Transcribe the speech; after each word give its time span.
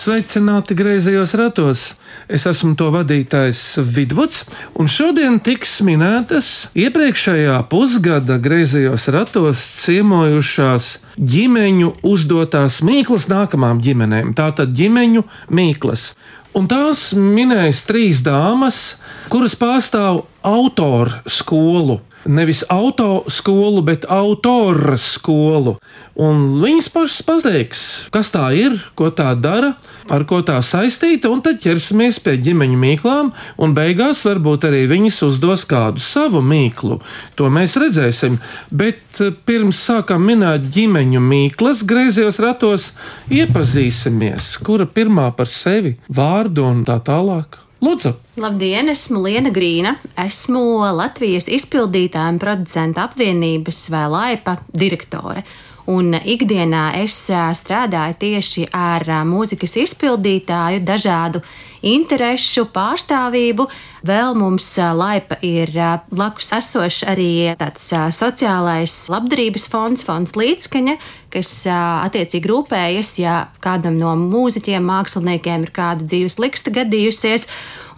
Sveicināti 0.00 0.72
griezījos 0.72 1.34
ratos! 1.36 1.80
Es 2.24 2.46
esmu 2.48 2.70
to 2.78 2.86
vadītājs 2.94 3.82
Vidvuds, 3.84 4.46
un 4.80 4.88
šodien 4.88 5.36
tiks 5.44 5.74
minētas 5.84 6.70
iepriekšējā 6.78 7.58
pusgada 7.68 8.38
griezījos 8.40 9.10
ratos 9.12 9.60
ciemojušās 9.82 10.88
ģimeņu 11.20 11.92
uzdotās 12.14 12.80
mīklas 12.86 13.28
nākamām 13.28 13.82
ģimenēm. 13.84 14.32
Tātad 14.38 14.72
ģimeņu 14.78 15.26
mīklas. 15.52 16.14
Un 16.56 16.70
tās 16.70 17.10
minēs 17.12 17.84
trīs 17.84 18.24
dāmas, 18.24 19.02
kuras 19.28 19.58
pārstāv 19.58 20.24
autoru 20.40 21.20
skolu. 21.28 22.00
Nevis 22.28 22.64
auto 22.68 23.24
skolu, 23.32 23.80
bet 23.82 24.04
autoru 24.08 24.98
skolu. 25.00 25.78
Un 26.20 26.60
viņas 26.60 26.90
pašas 26.92 27.22
pateiks, 27.24 27.82
kas 28.12 28.28
tā 28.34 28.50
ir, 28.52 28.74
ko 28.98 29.08
tā 29.08 29.30
dara, 29.40 29.70
ar 30.12 30.26
ko 30.28 30.42
tā 30.44 30.58
saistīta, 30.60 31.30
un 31.32 31.40
tad 31.40 31.62
ķersimies 31.62 32.18
pie 32.20 32.34
ģimeņa 32.44 32.76
mīklām, 32.82 33.30
un 33.56 33.72
beigās 33.76 34.20
varbūt 34.28 34.66
arī 34.68 34.82
viņas 34.90 35.22
uzdos 35.30 35.64
kādu 35.70 36.04
savu 36.04 36.44
mīklu. 36.44 37.00
To 37.40 37.48
mēs 37.48 37.78
redzēsim. 37.80 38.36
Bet 38.68 39.22
eh, 39.24 39.32
pirms 39.32 39.80
sākam 39.80 40.28
minēt 40.28 40.68
ģimeņu 40.76 41.24
mīklas, 41.24 41.86
griezījos 41.88 42.42
ratos, 42.44 42.92
iepazīsimies, 43.32 44.58
kura 44.66 44.84
pirmā 44.84 45.30
par 45.32 45.48
sevi, 45.48 45.96
vārdu 46.12 46.68
un 46.68 46.84
tā 46.84 47.00
tālāk. 47.06 47.62
Lūdzu! 47.80 48.10
Labdien, 48.36 48.90
esmu 48.92 49.22
Liena 49.24 49.48
Grīna. 49.48 49.94
Esmu 50.20 50.60
Latvijas 50.98 51.46
izpildītāja 51.48 52.34
un 52.34 52.38
producenta 52.42 53.06
apvienības 53.08 53.78
vai 53.88 54.02
laipa 54.12 54.58
direktore. 54.68 55.46
Un 55.88 56.12
ikdienā 56.12 56.82
es 57.00 57.16
strādāju 57.56 58.18
tieši 58.20 58.66
ar 58.76 59.08
mūzikas 59.24 59.78
izpildītāju, 59.80 60.82
dažādu 60.84 61.40
interesu 61.82 62.66
pārstāvību. 62.70 63.66
Vēl 64.06 64.36
mums 64.38 64.66
laipa 64.96 65.36
ir 65.44 65.72
blakus 66.08 66.52
esošs 66.56 67.02
arī 67.10 67.52
tāds 67.60 67.90
sociālais 68.16 68.94
labdarības 69.12 69.68
fonds, 69.68 70.04
fonds 70.06 70.36
līdzskaņa, 70.40 70.96
kas 71.34 71.52
attiecīgi 71.68 72.48
rūpējas, 72.50 73.12
ja 73.20 73.36
kādam 73.64 74.00
no 74.00 74.14
mūziķiem, 74.20 74.88
māksliniekiem 74.88 75.68
ir 75.68 75.74
kāda 75.76 76.08
dzīves 76.08 76.40
liksta 76.40 76.72
gadījusies. 76.80 77.46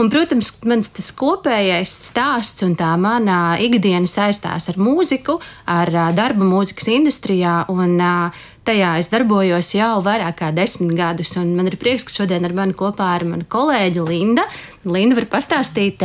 Un, 0.02 0.08
protams, 0.10 0.48
mans 0.66 0.88
tas 0.90 1.12
kopējais 1.14 1.92
stāsts 2.08 2.64
un 2.66 2.72
tā 2.74 2.90
mana 2.98 3.54
ikdiena 3.62 4.08
saistās 4.10 4.66
ar 4.72 4.78
mūziku, 4.80 5.36
ar 5.70 5.92
darbu 6.16 6.48
mūzikas 6.48 6.88
industrijā. 6.90 7.60
Un, 7.70 7.94
ā, 8.02 8.32
Tajā 8.62 8.92
es 9.00 9.08
darbojos 9.10 9.72
jau 9.74 9.96
vairāk 10.06 10.36
kā 10.38 10.48
desmit 10.54 10.92
gadus, 10.94 11.32
un 11.40 11.48
man 11.58 11.66
ir 11.66 11.74
prieks, 11.80 12.04
ka 12.06 12.14
šodien 12.14 12.46
ar 12.46 12.52
mani 12.54 12.76
kopā 12.78 13.08
ir 13.18 13.24
mana 13.26 13.46
kolēģe 13.50 14.04
Linda. 14.06 14.44
Linda 14.86 15.18
var 15.18 15.26
pastāstīt, 15.32 16.04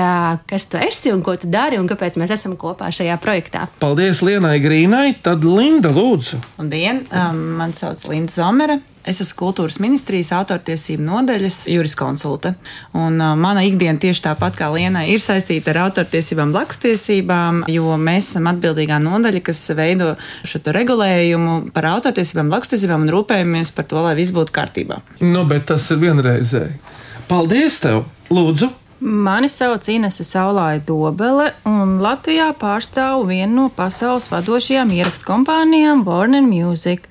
kas 0.50 0.66
tu 0.66 0.82
esi 0.82 1.14
un 1.14 1.22
ko 1.26 1.36
tu 1.38 1.52
dari, 1.54 1.78
un 1.78 1.86
kāpēc 1.90 2.18
mēs 2.18 2.34
esam 2.34 2.58
kopā 2.58 2.90
šajā 2.90 3.20
projektā. 3.22 3.68
Paldies 3.78 4.24
Lienai 4.26 4.58
Grīnai, 4.64 5.12
tad 5.22 5.46
Linda 5.46 5.94
lūdzu. 5.94 6.42
Labdien, 6.58 7.06
um, 7.14 7.44
man 7.62 7.78
sauc 7.78 8.02
Linda 8.10 8.34
Zomere. 8.34 8.82
Es 9.08 9.22
esmu 9.24 9.38
kultūras 9.40 9.78
ministrijas 9.80 10.34
autortiesību 10.36 11.06
nodaļas 11.08 11.62
juriskonsulte. 11.72 12.54
Un, 12.92 13.16
uh, 13.22 13.36
mana 13.40 13.64
ikdiena 13.64 14.02
tieši 14.04 14.26
tāpat 14.26 14.58
kā 14.60 14.68
Lienai 14.74 15.06
ir 15.14 15.24
saistīta 15.24 15.72
ar 15.72 15.86
autortiesībām, 15.86 16.52
blakustiesībām, 16.56 17.62
jo 17.72 17.96
mēs 18.02 18.34
esam 18.34 18.50
atbildīgā 18.52 19.00
nodaļa, 19.04 19.44
kas 19.48 19.64
veido 19.78 20.14
šo 20.48 20.60
regulējumu 20.76 21.72
par 21.76 21.88
autortiesībām, 21.94 22.52
blakustiesībām 22.52 23.08
un 23.08 23.14
rūpējamies 23.16 23.72
par 23.78 23.88
to, 23.88 24.02
lai 24.04 24.18
viss 24.20 24.36
būtu 24.36 24.56
kārtībā. 24.60 25.00
Nu, 25.24 25.46
bet 25.48 25.70
tas 25.72 25.88
ir 25.94 26.04
vienreizēji. 26.04 26.76
Paldies 27.32 27.80
tev! 27.84 28.04
Lūdzu! 28.32 28.70
Mani 29.00 29.46
sauc 29.46 29.86
Inese 29.94 30.24
Saulāja 30.26 30.80
Dobele, 30.82 31.52
un 31.70 32.00
Latvijā 32.02 32.48
pārstāvu 32.58 33.28
vienu 33.30 33.54
no 33.54 33.66
pasaules 33.70 34.26
vadošajām 34.32 34.90
ierakstu 34.96 35.28
kompānijām 35.28 36.02
Warner 36.08 36.42
Music, 36.42 37.06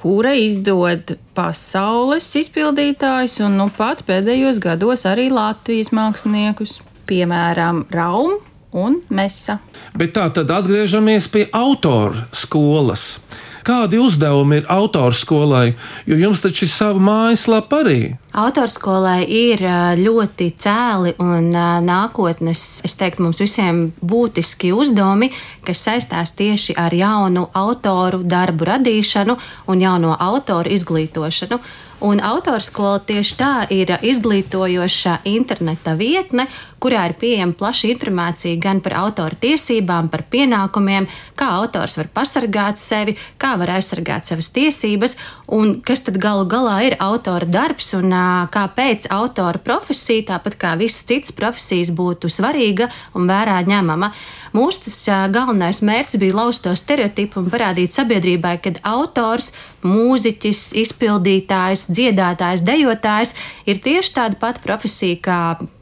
kura 0.00 0.32
izdod 0.36 1.14
pasaules 1.36 2.28
izpildītājus 2.40 3.40
un 3.44 3.58
nu 3.60 3.68
pat 3.76 4.04
pēdējos 4.08 4.60
gados 4.62 5.04
arī 5.08 5.28
Latvijas 5.32 5.92
māksliniekus, 5.96 6.78
piemēram, 7.10 7.84
Raum 7.92 8.38
un 8.72 9.00
Mesa. 9.12 9.58
Bet 9.98 10.14
tā 10.16 10.28
tad 10.34 10.50
atgriežamies 10.54 11.28
pie 11.32 11.46
autora 11.52 12.26
skolas. 12.32 13.18
Kādi 13.66 13.98
uzdevumi 14.00 14.60
ir 14.60 14.68
autorskolai, 14.72 15.74
jo 16.08 16.16
jums 16.16 16.40
taču 16.44 16.64
ir 16.66 16.72
sava 16.72 17.02
mājaslapa 17.02 17.82
arī? 17.84 17.98
Autorskolai 18.40 19.24
ir 19.26 19.64
ļoti 20.00 20.52
cēli 20.62 21.16
un 21.20 21.50
nākotnes, 21.86 22.80
es 22.86 22.96
teiktu, 22.96 23.24
mums 23.26 23.42
visiem 23.42 23.88
būtiski 24.00 24.70
uzdevumi, 24.72 25.32
kas 25.66 25.84
saistās 25.88 26.32
tieši 26.38 26.78
ar 26.78 26.94
jaunu 26.94 27.48
autoru 27.54 28.22
darbu 28.22 28.70
radīšanu 28.70 29.36
un 29.66 29.86
jauno 29.86 30.16
autoru 30.18 30.70
izglītošanu. 30.76 31.60
Un 32.00 32.22
autorskola 32.24 33.02
tieši 33.04 33.34
tā 33.36 33.54
ir 33.76 33.90
izglītojoša 34.00 35.18
interneta 35.28 35.92
vietne, 36.00 36.46
kurā 36.80 37.04
ir 37.10 37.14
pieejama 37.20 37.56
plaša 37.60 37.90
informācija 37.92 38.58
gan 38.60 38.80
par 38.84 38.96
autora 39.02 39.36
tiesībām, 39.40 40.08
par 40.12 40.24
pienākumiem, 40.32 41.08
kā 41.38 41.50
autors 41.60 41.98
var 42.00 42.10
pasargāt 42.14 42.80
sevi, 42.80 43.16
kā 43.40 43.54
var 43.60 43.74
aizsargāt 43.76 44.28
savas 44.30 44.50
tiesības, 44.56 45.16
un 45.52 45.78
kas 45.84 46.06
tad 46.06 46.18
galu 46.22 46.46
galā 46.50 46.78
ir 46.88 46.98
autora 47.02 47.46
darbs 47.46 47.92
un 47.98 48.14
kāpēc 48.54 49.10
autora 49.12 49.60
profesija, 49.62 50.30
tāpat 50.34 50.58
kā 50.60 50.74
visas 50.80 51.04
citas 51.08 51.36
profesijas, 51.36 51.92
būtu 51.92 52.32
svarīga 52.32 52.90
un 53.14 53.28
vērā 53.30 53.60
ņemama. 53.68 54.12
Mūsu 54.56 54.86
tas 54.88 54.96
galvenais 55.30 55.78
mērķis 55.86 56.18
bija 56.18 56.34
lauzt 56.40 56.64
to 56.64 56.72
stereotipu 56.74 57.38
un 57.38 57.50
parādīt 57.52 57.94
sabiedrībai, 57.94 58.56
ka 58.64 58.72
autors, 58.90 59.52
mūziķis, 59.86 60.64
izpildītājs, 60.82 61.86
dziedātājs, 61.94 62.64
dejotājs 62.66 63.36
ir 63.70 63.78
tieši 63.84 64.16
tāda 64.16 64.40
pati 64.42 64.64
profesija 64.64 65.20
kā 65.22 65.40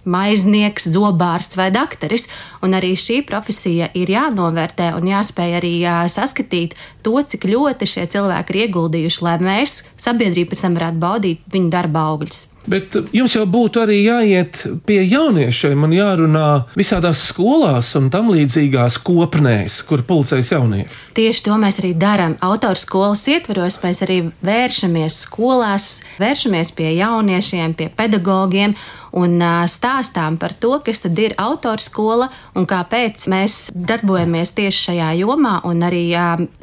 maiznieks, 0.08 0.88
zobārsts 0.90 1.58
vai 1.58 1.68
dakteris. 1.74 2.28
Un 2.64 2.74
arī 2.78 2.94
šī 2.98 3.20
profesija 3.28 3.90
ir 3.98 4.10
jānovērtē 4.12 4.90
un 4.98 5.08
jāspēj 5.12 5.56
arī 5.60 5.74
saskatīt 6.10 6.76
to, 7.06 7.14
cik 7.20 7.48
ļoti 7.48 7.88
šie 7.94 8.08
cilvēki 8.10 8.54
ir 8.54 8.62
ieguldījuši, 8.66 9.24
lai 9.24 9.38
mēs, 9.44 9.80
sabiedrība, 10.00 10.54
pēc 10.54 10.66
tam 10.66 10.78
varētu 10.80 11.04
baudīt 11.04 11.50
viņu 11.52 11.74
darba 11.74 12.08
augļus. 12.12 12.46
Bet 12.68 12.96
jums 13.16 13.32
jau 13.32 13.46
būtu 13.48 13.80
arī 13.80 14.02
jāiet 14.02 14.60
pie 14.86 15.00
jauniešiem 15.08 15.86
un 15.86 15.94
jārunā 15.96 16.48
visādās 16.76 17.22
skolās 17.30 17.94
un 17.96 18.10
tam 18.12 18.28
līdzīgās 18.34 18.98
kopnēs, 19.06 19.80
kur 19.88 20.04
pulcēs 20.04 20.52
jaunieši. 20.52 20.98
Tieši 21.16 21.44
to 21.46 21.56
mēs 21.60 21.80
arī 21.80 21.94
darām. 21.96 22.36
Autors 22.44 22.84
skolas 22.84 23.24
ietvaros 23.32 23.80
mēs 23.82 24.02
arī 24.04 24.20
vēršamies 24.44 25.22
skolās, 25.24 25.88
vēršamies 26.20 26.74
pie 26.76 26.92
jauniešiem, 26.98 27.76
pie 27.78 27.88
pedagogiem 27.96 28.76
un 29.16 29.40
stāstām 29.70 30.36
par 30.40 30.52
to, 30.60 30.76
kas 30.84 31.00
tad 31.04 31.18
ir 31.18 31.36
autorskola 31.40 32.28
un 32.58 32.68
kāpēc 32.68 33.24
mēs 33.32 33.68
darbojamies 33.72 34.52
tieši 34.58 34.90
šajā 34.90 35.14
jomā 35.22 35.58
un 35.68 35.86
arī 35.88 36.04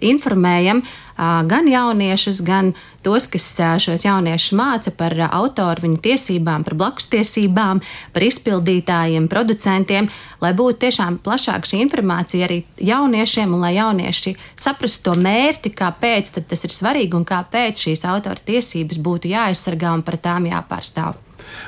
informējam 0.05 0.83
gan 1.17 1.67
jauniešus, 1.67 2.41
gan 2.43 2.73
tos, 3.03 3.27
kas 3.31 3.47
šos 3.79 4.05
jauniešus 4.05 4.55
māca 4.57 4.91
par 4.91 5.15
autoru, 5.29 5.85
viņu 5.85 5.99
tiesībām, 6.03 6.65
par 6.67 6.75
blakus 6.75 7.07
tiesībām, 7.11 7.81
par 8.13 8.25
izpildītājiem, 8.25 9.29
producentiem, 9.31 10.09
lai 10.41 10.53
būtu 10.57 10.81
tiešām 10.85 11.19
plašāka 11.23 11.71
šī 11.71 11.81
informācija 11.85 12.47
arī 12.47 12.63
jauniešiem 12.81 13.53
un 13.55 13.63
lai 13.63 13.75
jaunieši 13.77 14.35
saprastu 14.57 15.11
to 15.11 15.19
mērķi, 15.21 15.71
kāpēc 15.77 16.33
tas 16.35 16.65
ir 16.65 16.73
svarīgi 16.73 17.15
un 17.15 17.27
kāpēc 17.27 17.85
šīs 17.87 18.05
autora 18.09 18.41
tiesības 18.45 18.99
būtu 18.99 19.31
jāaizsargā 19.31 19.93
un 19.95 20.03
par 20.03 20.19
tām 20.19 20.49
jāpārstāv. 20.49 21.21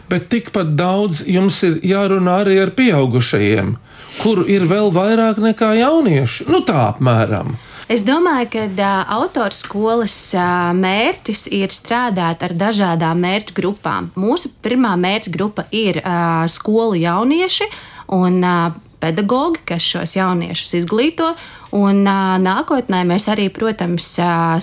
Bet 0.09 0.29
tikpat 0.31 0.73
daudz 0.75 1.21
jums 1.29 1.59
ir 1.63 1.79
jārunā 1.85 2.41
arī 2.43 2.57
ar 2.63 2.73
pieaugušajiem, 2.75 3.75
kuru 4.23 4.45
ir 4.49 4.65
vēl 4.67 4.89
vairāk 4.95 5.39
nekā 5.43 5.73
jauniešu. 5.77 6.47
Nu, 6.51 6.63
tā 6.65 6.79
apmēram. 6.89 7.55
Es 7.87 8.01
domāju, 8.03 8.49
ka 8.51 8.63
uh, 8.67 8.87
autorskolas 9.15 10.15
uh, 10.35 10.73
mērķis 10.75 11.45
ir 11.55 11.71
strādāt 11.71 12.41
ar 12.43 12.51
dažādām 12.51 13.21
mērķu 13.23 13.55
grupām. 13.55 14.09
Mūsu 14.19 14.51
pirmā 14.59 14.91
mērķa 14.99 15.31
grupa 15.31 15.63
ir 15.71 16.01
uh, 16.01 16.43
skolu 16.51 16.99
jaunieši. 16.99 17.69
Un, 18.17 18.41
uh, 18.43 18.75
pedagogi, 18.99 19.61
kas 19.67 19.85
šos 19.85 20.17
jauniešus 20.17 20.73
izglīto. 20.81 21.31
Un 21.75 22.03
nākotnē 22.43 23.01
mēs 23.07 23.27
arī, 23.31 23.49
protams, 23.51 24.13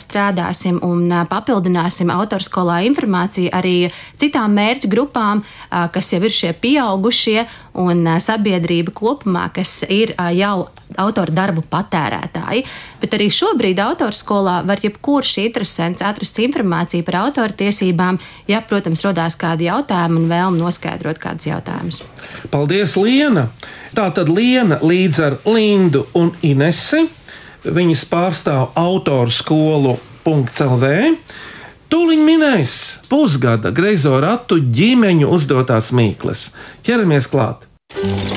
strādāsim 0.00 0.78
un 0.84 1.12
papildināsim 1.28 2.12
autorskolā 2.14 2.80
informāciju 2.88 3.52
arī 3.52 3.76
citām 4.20 4.56
mērķu 4.56 4.88
grupām, 4.92 5.42
kas 5.68 6.12
jau 6.14 6.22
ir 6.24 6.32
šie 6.32 6.54
pieaugušie 6.56 7.44
un 7.84 8.06
sabiedrība 8.22 8.94
kopumā, 8.94 9.50
kas 9.52 9.82
ir 9.90 10.14
jau 10.38 10.70
autoru 11.00 11.34
darbu 11.34 11.64
patērētāji. 11.68 12.64
Bet 13.02 13.16
arī 13.16 13.28
šobrīd 13.32 13.80
autorskolā 13.82 14.60
var 14.66 14.80
jebkurš 14.80 15.36
interesants 15.44 16.04
atrast 16.04 16.38
informāciju 16.40 17.04
par 17.04 17.20
autortiesībām, 17.24 18.20
ja, 18.48 18.62
protams, 18.64 19.02
rodās 19.04 19.36
kādi 19.40 19.68
jautājumi 19.68 20.22
un 20.22 20.30
vēlme 20.30 20.62
noskaidrot 20.62 21.20
kādus 21.20 21.50
jautājumus. 21.50 22.04
Paldies, 22.54 22.96
Liena! 22.96 23.48
Tā 23.94 24.08
tad 24.10 24.30
Liena 24.32 24.80
līdz 24.82 25.20
ar 25.22 25.36
Lindu 25.46 26.06
un 26.18 26.32
Inesi. 26.42 27.03
Viņas 27.64 28.02
pārstāv 28.10 28.74
autoru 28.76 29.32
skolu 29.32 29.94
.CLV. 30.24 30.88
Tūliņ 31.88 32.24
minēs 32.26 32.74
pusgada 33.08 33.70
greizo 33.72 34.18
ratu 34.20 34.58
ģimeņu 34.60 35.30
uzdotās 35.32 35.88
mīklas. 35.96 36.50
Ķeramies 36.84 37.28
klāt! 37.32 37.64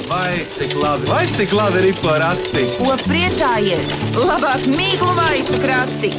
Vai 0.07 0.45
cik 0.53 0.77
labi, 0.79 1.09
vai 1.09 1.25
cik 1.27 1.55
labi 1.57 1.83
ir 1.89 1.99
porakti? 1.99 2.63
Ko 2.77 2.95
priecājies? 3.03 3.95
Labāk 4.15 4.67
mīklu 4.71 5.11
maisu 5.17 5.59
krati! 5.59 6.13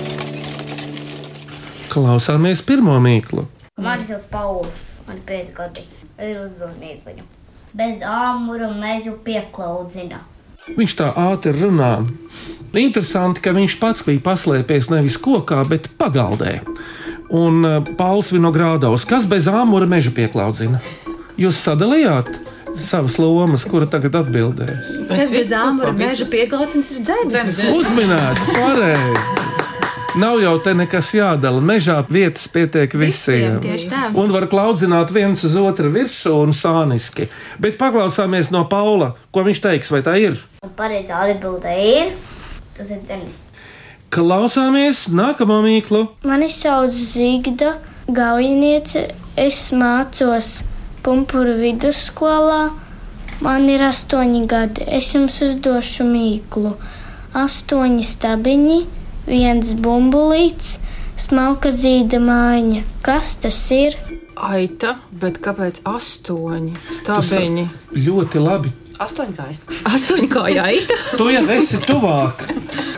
Klausāmies 1.88 2.60
pirmo 2.60 2.98
mīklu. 3.00 3.46
Mani 3.80 4.04
sauc 4.08 4.26
Pauls, 4.32 4.82
man 5.06 5.16
ir 5.16 5.28
pieci 5.28 5.54
gadi. 5.56 5.86
Ir 6.18 6.42
uzdevums 6.44 7.06
viņu. 7.08 7.24
Bez 7.78 8.02
āmura 8.04 8.68
mežu 8.76 9.16
pieklaudzina. 9.24 10.20
Viņš 10.66 10.96
tā 10.98 11.12
ātri 11.16 11.54
runā. 11.56 11.98
Interesanti, 12.78 13.42
ka 13.42 13.54
viņš 13.56 13.78
pats 13.80 14.04
bija 14.06 14.22
paslēpies 14.24 14.90
nevis 14.92 15.16
kokā, 15.20 15.62
bet 15.68 15.88
pagaldē. 16.00 16.58
Un 17.34 17.64
uh, 17.64 17.78
Pauls 17.98 18.32
Vinogrādaus, 18.32 19.06
kas 19.08 19.26
bez 19.28 19.48
āmura 19.50 19.88
meža 19.88 20.12
pieklaudzina? 20.16 20.80
Jūs 21.40 21.60
sadalījāt 21.64 22.32
savas 22.78 23.18
lomas, 23.20 23.64
kura 23.68 23.88
tagad 23.90 24.16
atbildēs. 24.22 24.92
Kas 25.08 25.32
bez 25.32 25.52
āmura 25.56 25.94
meža 25.96 26.28
pieklaucins 26.30 26.92
ir 26.94 27.04
dzēnis? 27.06 27.62
Uzminēts, 27.74 28.50
pareizi! 28.56 29.57
Nav 30.18 30.40
jau 30.42 30.56
te 30.58 30.72
nekas 30.74 31.12
jādala. 31.14 31.60
Mežā 31.62 32.00
vietas 32.10 32.48
pietiek 32.50 32.90
visiem. 32.90 33.58
Visiem, 33.58 33.58
tieši 33.62 33.90
tā. 33.92 34.00
Un 34.18 34.32
var 34.34 34.48
klaudzināt 34.50 35.12
viens 35.14 35.44
uz 35.46 35.54
otru 35.54 35.92
virsū 35.94 36.32
un 36.42 36.50
sāniski. 36.56 37.28
Bet 37.62 37.78
paklausāmies 37.78 38.50
no 38.50 38.64
Paula, 38.66 39.12
ko 39.30 39.44
viņš 39.46 39.60
teiks, 39.62 39.92
vai 39.94 40.00
tā 40.02 40.16
ir. 40.18 40.40
Un 40.66 40.72
pareizā 40.74 41.20
atbilde 41.22 41.76
ir. 41.84 42.10
Tas 42.74 42.90
ir 42.90 43.04
dzēnis. 43.04 43.38
Klausāmies 44.10 45.04
nākamo 45.14 45.60
mīklu. 45.62 46.02
Mani 46.26 46.50
sauc 46.50 46.90
Zigda 46.90 47.76
Gaujiniece. 48.10 49.12
Es 49.38 49.68
mācos 49.70 50.64
Pumpuru 51.06 51.54
vidusskolā. 51.62 52.72
Man 53.44 53.70
ir 53.70 53.86
astoņi 53.86 54.46
gadi. 54.50 54.82
Es 54.98 55.14
jums 55.14 55.38
uzdošu 55.46 56.10
mīklu. 56.10 56.74
Astoņi 57.38 58.02
stabiņi, 58.02 58.78
viens 59.28 59.74
bumbulīts, 59.78 60.78
smalka 61.20 61.72
zīda 61.74 62.20
mājiņa. 62.22 62.82
Kas 63.04 63.36
tas 63.42 63.60
ir? 63.74 63.96
Aita, 64.38 64.96
bet 65.18 65.40
kāpēc 65.42 65.82
astoņi 65.88 66.76
stabiņi? 67.00 67.64
Ļoti 68.06 68.42
labi. 68.44 68.74
Astoņkājs. 68.98 69.60
Astoņi 69.86 70.28
kā 70.30 70.44
aita. 70.50 70.94
Tu 71.18 71.28
jau 71.30 71.42
esi 71.54 71.78
tuvāk 71.86 72.42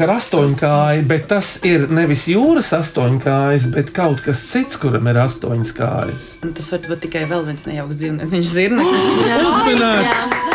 ar 0.01 0.13
astoņkāju, 0.15 1.03
bet 1.09 1.27
tas 1.29 1.59
ir 1.69 1.85
nevis 1.93 2.25
jūras 2.31 2.73
astoņkājas, 2.79 3.69
bet 3.75 3.93
kaut 3.97 4.23
kas 4.25 4.41
cits, 4.49 4.81
kuram 4.81 5.11
ir 5.13 5.21
astoņas 5.21 5.75
kājas. 5.77 6.31
Un 6.45 6.57
Tas 6.57 6.73
var 6.73 6.89
būt 6.89 7.05
tikai 7.05 7.27
vēl 7.29 7.45
viens 7.51 7.69
nejauks 7.69 8.01
dzīvnieks. 8.01 8.33
Viņš 8.33 8.49
ir 8.49 8.57
zirneklis. 8.57 9.13
Uzminēts! 9.51 10.50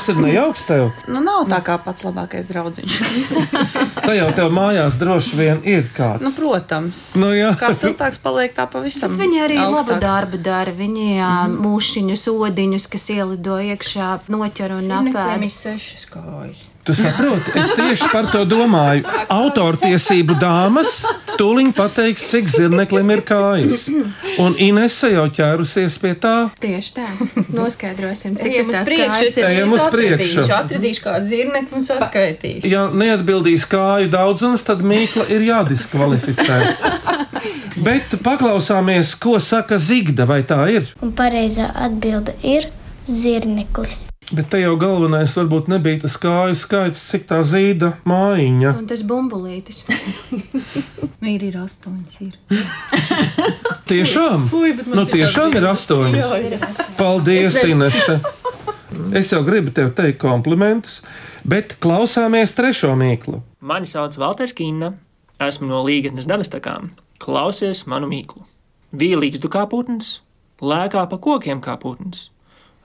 Tas 0.00 0.14
ir 0.14 0.16
nejauks 0.16 0.62
tev. 0.64 0.86
Nu, 1.12 1.20
nav 1.20 1.42
tā 1.50 1.58
kā 1.60 1.74
pats 1.84 2.00
labākais 2.06 2.46
draugs. 2.48 2.80
Tā 4.06 4.14
jau 4.16 4.30
tev 4.32 4.48
mājās 4.56 4.96
droši 4.96 5.36
vien 5.36 5.58
ir 5.68 5.90
kāds. 5.92 6.24
nu, 6.24 6.30
protams. 6.32 7.02
Nu, 7.20 7.28
jā. 7.36 7.50
Kā 7.60 7.68
siltāks 7.76 8.16
paliek, 8.22 8.54
tā 8.56 8.64
pavisam. 8.64 9.12
Viņi 9.20 9.42
arī 9.44 9.58
labu 9.60 9.82
augstāks. 9.82 10.00
darbu 10.06 10.40
dara. 10.40 10.72
Viņi 10.72 11.04
jā, 11.18 11.34
mūšiņus, 11.52 12.24
odiņus, 12.32 12.88
kas 12.96 13.08
ielido 13.12 13.60
iekšā, 13.60 14.08
noķer 14.32 14.78
un 14.78 14.88
apēd. 15.02 15.44
ir 15.44 15.52
sešas 15.52 16.08
kājas. 16.08 16.64
Tu 16.90 16.96
saproti, 16.98 17.52
es 17.54 17.70
tieši 17.78 18.08
par 18.10 18.26
to 18.32 18.40
domāju. 18.48 19.04
Autortiesību 19.30 20.34
dāmas 20.40 21.04
tūlīt 21.38 21.70
pateiks, 21.76 22.24
cik 22.32 22.50
zirneklim 22.50 23.12
ir 23.14 23.22
kājas. 23.28 23.84
Un 24.42 24.56
Inese 24.58 25.12
jau 25.12 25.28
ķērusies 25.30 26.00
pie 26.02 26.16
tā. 26.18 26.34
Tieši 26.58 26.96
tā. 26.96 27.06
Noskaidrosim, 27.54 28.34
cik 28.40 28.50
Ejam 28.50 28.74
uz 28.74 28.90
priekšu. 28.90 29.30
Ejam 29.46 29.76
uz 29.78 29.86
priekšu. 29.94 30.44
atradīšu 30.58 31.06
kādu 31.06 31.30
zirnekli 31.30 31.78
un 31.78 31.86
saskaitīšu. 31.86 32.74
Ja 32.74 32.88
neatbildīs 32.90 33.68
kāju 33.70 34.10
daudzums, 34.10 34.66
tad 34.66 34.82
mīkla 34.82 35.30
ir 35.30 35.46
jādiskvalificē. 35.46 36.60
Bet 37.86 38.18
paklausāmies, 38.26 39.14
ko 39.14 39.38
saka 39.38 39.78
Zigda, 39.78 40.26
vai 40.26 40.42
tā 40.42 40.64
ir? 40.74 40.90
Un 41.06 41.14
pareizā 41.14 41.70
atbilde 41.86 42.34
ir 42.42 42.66
zirneklis. 43.06 44.09
Bet 44.30 44.46
te 44.52 44.60
jau 44.62 44.76
galvenais 44.78 45.32
varbūt 45.34 45.70
nebija 45.72 46.04
tas 46.04 46.14
kāju 46.22 46.54
skaits, 46.58 47.02
cik 47.10 47.26
tā 47.30 47.40
zīda 47.42 47.96
mājiņa. 48.06 48.76
Un 48.78 48.86
tas 48.90 49.02
bumbulītis. 49.06 49.84
Ir, 51.30 51.42
ir 51.44 51.56
astoņas. 51.60 52.14
Ir. 52.24 52.36
Tiešām? 53.90 54.46
Nu, 54.94 55.04
tiešām 55.10 55.56
ir 55.58 55.66
astoņi. 55.68 56.22
Paldies, 56.96 57.58
Inese. 57.68 58.20
Es 59.16 59.32
jau 59.32 59.42
gribu 59.44 59.72
tev 59.74 59.92
teikt 59.98 60.20
komplimentus, 60.22 61.00
bet 61.44 61.76
klausāmies 61.82 62.54
trešo 62.56 62.94
mīklu. 62.98 63.42
Mani 63.60 63.88
sauc 63.90 64.16
Valters 64.20 64.54
Kīna, 64.56 64.94
esmu 65.44 65.68
no 65.68 65.82
Līgatnes 65.84 66.28
dabastakām. 66.30 66.92
Klausies 67.20 67.84
manu 67.90 68.08
mīklu. 68.10 68.46
Vīlīgs 68.96 69.42
du 69.42 69.52
kā 69.52 69.66
putns, 69.70 70.20
lēkā 70.64 71.04
pa 71.10 71.20
kokiem 71.20 71.60
kā 71.64 71.76
putns, 71.80 72.30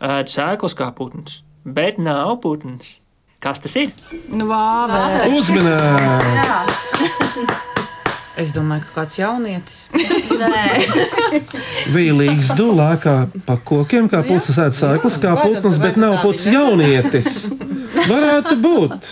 ēd 0.06 0.32
sēklas 0.32 0.76
kā 0.78 0.92
putns, 0.96 1.42
bet 1.66 1.98
nav 2.02 2.38
putns. 2.44 3.00
Kas 3.44 3.60
tas 3.62 3.76
ir? 3.78 3.92
Nu, 4.32 4.48
vāve. 4.50 5.00
Uzmanīgi! 5.38 6.34
Es 8.36 8.50
domāju, 8.52 8.84
ka 8.90 9.04
kāds 9.04 9.16
jaunietis. 9.16 9.78
Vīlīgs 11.96 12.50
dūlēkā 12.58 13.14
pa 13.46 13.56
kokiem, 13.70 14.10
kā 14.12 14.20
putns 14.28 14.58
ēd 14.60 14.76
sēklas, 14.76 15.20
kā 15.24 15.38
putns, 15.40 15.80
bet 15.80 15.96
nav 16.02 16.18
bija? 16.26 16.52
jaunietis. 16.58 17.46
Varētu 18.10 18.58
būt. 18.60 19.08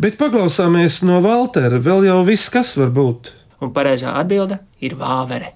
Bet 0.00 0.16
paklausāmies 0.20 1.02
no 1.04 1.20
Valtera. 1.24 1.76
Vēl 1.84 2.08
jau 2.08 2.22
viss, 2.24 2.48
kas 2.52 2.72
var 2.80 2.94
būt. 2.96 3.34
Un 3.62 3.74
pareizā 3.76 4.14
atbilde 4.18 4.62
ir 4.80 4.96
vāvere. 4.98 5.52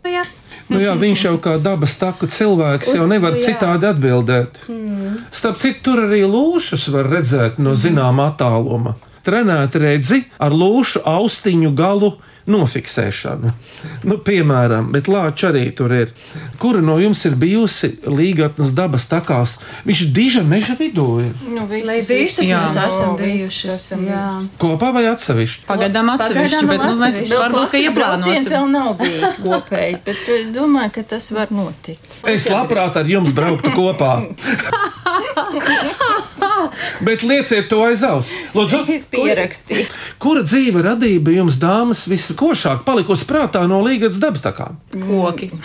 Nu 0.73 0.81
jā, 0.83 0.95
viņš 0.99 1.25
jau 1.29 1.37
kā 1.43 1.57
dabas 1.63 1.95
taku 2.01 2.27
cilvēks 2.27 2.95
jau 2.97 3.07
nevar 3.11 3.37
citādi 3.39 3.87
atbildēt. 3.87 4.59
Starp 5.31 5.61
citu, 5.63 5.83
tur 5.87 6.05
arī 6.09 6.25
lūšus 6.27 6.89
var 6.95 7.11
redzēt 7.13 7.61
no 7.63 7.77
zināmā 7.79 8.33
attāluma. 8.33 8.97
Trenēt 9.27 9.79
redzi 9.83 10.25
ar 10.43 10.55
lūšu 10.55 11.05
austiņu 11.07 11.73
galu 11.79 12.13
nofiksēšanu. 12.47 13.51
Nu, 14.07 14.17
piemēram, 14.23 14.91
bet 14.95 15.09
lāča 15.11 15.51
arī 15.51 15.65
tur 15.77 15.93
ir. 15.93 16.13
Kura 16.63 16.81
no 16.85 16.97
jums 17.03 17.25
ir 17.29 17.35
bijusi 17.39 17.91
līgatnes 18.07 18.71
dabas 18.77 19.07
takās? 19.11 19.57
Viņš 19.87 20.03
ir 20.07 20.13
diža 20.17 20.43
meža 20.47 20.77
vidū. 20.79 21.07
Ir. 21.27 21.33
Nu, 21.51 21.67
Lai 21.87 21.99
visus 22.07 22.47
Jā. 22.47 22.63
mēs 22.67 22.79
esam 22.87 23.17
bijušas. 23.19 23.75
esam 23.81 24.05
Jā. 24.07 24.25
Kopā 24.63 24.93
vai 24.95 25.05
atsevišķi? 25.11 25.67
Pagaidām 25.69 26.13
atsevišķi, 26.15 26.63
Pagaidām 26.63 26.71
bet 26.73 26.85
nu, 26.87 26.95
mēs 27.03 27.15
atsevišķi. 27.17 27.41
varbūt 27.43 27.71
ka 27.75 27.83
ieplānosim. 27.83 28.49
vēl 28.55 28.71
nav 28.77 28.93
bijis 29.01 29.39
kopējs, 29.43 30.01
bet 30.07 30.29
es 30.39 30.51
domāju, 30.55 30.93
ka 30.99 31.03
tas 31.15 31.31
var 31.37 31.51
notikt. 31.51 32.21
Es 32.27 32.49
labprāt 32.51 32.97
ar 32.97 33.07
jums 33.11 33.33
brauktu 33.37 33.71
kopā. 33.77 34.13
Bet 37.07 37.23
lieciet 37.27 37.69
to 37.71 37.83
aiz 37.87 38.03
auss. 38.07 38.33
Lūdzu, 38.57 38.83
Es 38.93 39.05
pierakstīju. 39.11 39.87
kura 40.23 40.43
dzīve 40.47 40.83
radība 40.87 41.35
jums, 41.35 41.59
dāmas, 41.61 42.07
viskošāk 42.11 42.85
palikusi 42.87 43.27
prātā 43.29 43.65
no 43.69 43.83
līgas 43.85 44.21
dabas 44.23 44.45
takām? 44.47 44.79
Koki. 44.95 45.51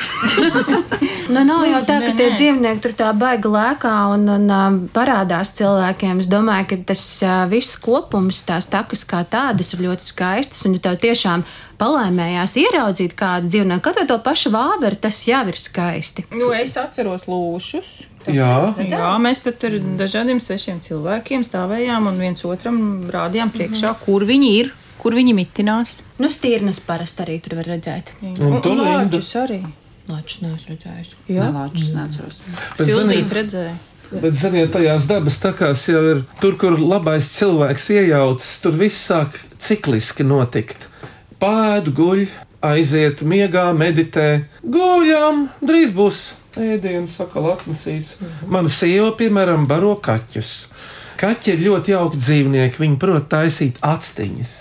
Nu, 1.32 1.46
nav 1.48 1.62
jau 1.64 1.80
tā, 1.88 1.96
ka 2.04 2.10
tie 2.18 2.26
dzīvnieki 2.34 2.82
tur 2.84 2.94
tā 2.98 3.12
baigi 3.16 3.48
lēkā 3.48 3.92
un, 4.12 4.26
un 4.34 4.50
um, 4.52 4.80
parādās 4.92 5.54
cilvēkiem. 5.56 6.20
Es 6.20 6.28
domāju, 6.28 6.66
ka 6.74 6.78
tas 6.92 7.04
uh, 7.24 7.46
viss 7.52 7.78
kopums, 7.80 8.42
tās 8.48 8.68
takas 8.72 9.06
kā 9.08 9.22
tādas, 9.32 9.72
ir 9.72 9.86
ļoti 9.86 10.10
skaistas. 10.10 10.66
Un, 10.68 10.76
tev 10.84 10.98
tiešām 11.00 11.46
palaimējās 11.82 12.56
ieraudzīt 12.62 13.16
kādu 13.18 13.50
dzīvnieku, 13.52 13.82
kaut 13.88 13.98
vai 14.00 14.06
to 14.10 14.18
pašu 14.24 14.52
vāveru, 14.54 15.00
tas 15.02 15.18
jau 15.28 15.42
ir 15.50 15.58
skaisti. 15.58 16.28
Nu, 16.38 16.52
es 16.56 16.78
atceros 16.80 17.26
lūšus. 17.30 17.92
Jā, 18.30 18.52
Jā, 18.86 19.16
mēs 19.18 19.40
pat 19.42 19.64
ar 19.66 19.80
dažādiem 19.98 20.38
svešiem 20.46 20.78
cilvēkiem 20.86 21.42
stāvējām 21.48 22.06
un 22.12 22.20
viens 22.22 22.44
otram 22.46 22.78
rādījām 23.10 23.50
priekšā, 23.56 23.96
kur 24.04 24.28
viņi 24.30 24.52
ir, 24.60 24.70
kur 25.02 25.16
viņi 25.18 25.34
mitinās. 25.34 25.96
Nu, 26.22 26.30
stīrnes 26.30 26.78
parasti 26.86 27.26
arī 27.26 27.40
tur 27.42 27.58
var 27.58 27.72
redzēt. 27.74 28.12
un 28.22 28.60
tu 28.62 28.76
Linda. 28.78 29.08
lāčus 29.10 29.32
arī. 29.42 29.64
Lāčus 30.12 30.44
neesmu 30.44 30.76
redzējis. 30.76 31.16
Jā, 31.34 31.48
Lāčus 31.56 31.90
neatceros. 31.96 32.38
Bet, 32.78 32.92
ziniet, 32.94 33.34
redzēja. 33.40 33.74
Bet, 34.12 34.38
ziniet, 34.38 34.70
tajās 34.74 35.06
dabas 35.10 35.38
takās 35.42 35.88
jau 35.90 36.02
ir 36.12 36.24
tur, 36.42 36.58
kur 36.62 36.78
labais 36.78 37.30
cilvēks 37.40 37.90
iejaucas, 37.96 38.54
tur 38.62 38.78
viss 38.78 39.02
sāk 39.10 39.38
cikliski 39.62 40.26
notikt. 40.28 40.90
Pēdu, 41.42 41.90
guļ, 41.98 42.20
aiziet, 42.62 43.24
miegā, 43.26 43.72
meditē, 43.74 44.44
guļam, 44.62 45.48
drīz 45.66 45.90
būs 45.96 46.20
ēdienas, 46.62 47.16
sakal 47.18 47.48
atnesīs. 47.56 48.12
Mana 48.46 48.70
sieva, 48.70 49.10
piemēram, 49.18 49.66
baro 49.66 49.96
kaķus. 50.06 50.52
Kaķi 51.18 51.56
ir 51.56 51.64
ļoti 51.66 51.96
jauki 51.96 52.22
dzīvnieki, 52.22 52.82
viņi 52.84 53.00
prot 53.02 53.26
taisīt 53.34 53.82
actiņas. 53.82 54.54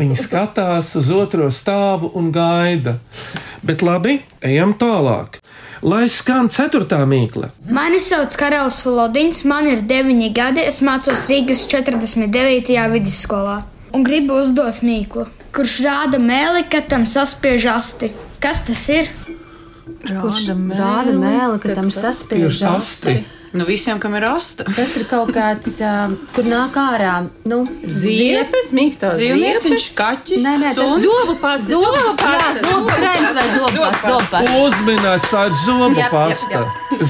Viņi 0.00 0.16
skatās 0.20 0.94
uz 0.96 1.12
otro 1.12 1.50
stāvu 1.52 2.10
un 2.16 2.32
gaida. 2.32 2.96
Bet 3.60 3.84
labi, 3.84 4.22
ejam 4.40 4.72
tālāk. 4.80 5.42
Lai 5.84 6.06
skan 6.08 6.48
ceturtā 6.48 7.02
mīkla. 7.04 7.52
Mani 7.68 8.00
sauc 8.00 8.32
Karalis 8.40 8.80
Falodins, 8.84 9.44
man 9.44 9.68
ir 9.68 9.84
9 9.84 10.32
gadi, 10.32 10.64
es 10.64 10.80
mācos 10.80 11.28
Rīgas 11.28 11.68
49. 11.68 12.76
vidusskolā 12.96 13.62
un 13.96 14.04
gribu 14.04 14.36
uzdot 14.42 14.82
mīklu, 14.84 15.24
kurš 15.56 15.78
rāda 15.86 16.20
mēli, 16.20 16.66
kad 16.70 16.88
tam 16.90 17.06
saspiež 17.08 17.68
asti. 17.72 18.12
Kas 18.42 18.62
tas 18.66 18.82
ir? 18.92 19.08
Kurš 20.06 20.50
rāda 20.52 21.14
mēli, 21.16 21.60
ka 21.62 21.78
tam 21.78 21.88
saspiež 21.92 22.60
Tieši 22.60 22.68
asti. 22.70 23.16
Nu, 23.56 23.64
visiem, 23.64 23.98
kam 24.02 24.14
ir 24.18 24.24
asta. 24.28 24.64
Tas 24.76 24.96
ir 25.00 25.06
kaut 25.08 25.30
kāds, 25.32 25.78
uh, 25.80 26.12
kur 26.34 26.44
nāk 26.44 26.74
ārā. 26.76 27.14
Nu, 27.48 27.62
Ziepes, 27.88 28.68
mīkstās 28.76 29.16
ziepes. 29.20 29.86
kaķis, 29.96 30.42
Nē, 30.44 30.54
nē, 30.60 30.74
tas 30.76 30.90
suns. 30.90 31.06
Zobu 31.06 31.36
pasta. 31.40 31.68
Zobu 31.70 32.12
pasta, 32.20 32.64
zobu 32.66 32.90
krēms 32.92 33.32
vai 33.38 33.46
zobu 33.54 33.80
pasta, 33.80 34.08
zobu 34.12 34.28
pasta. 34.30 34.58
Uzminēts, 34.66 35.30
tā 35.32 35.46
ir 35.48 35.56
zobu 35.64 36.04
pasta. 36.12 36.64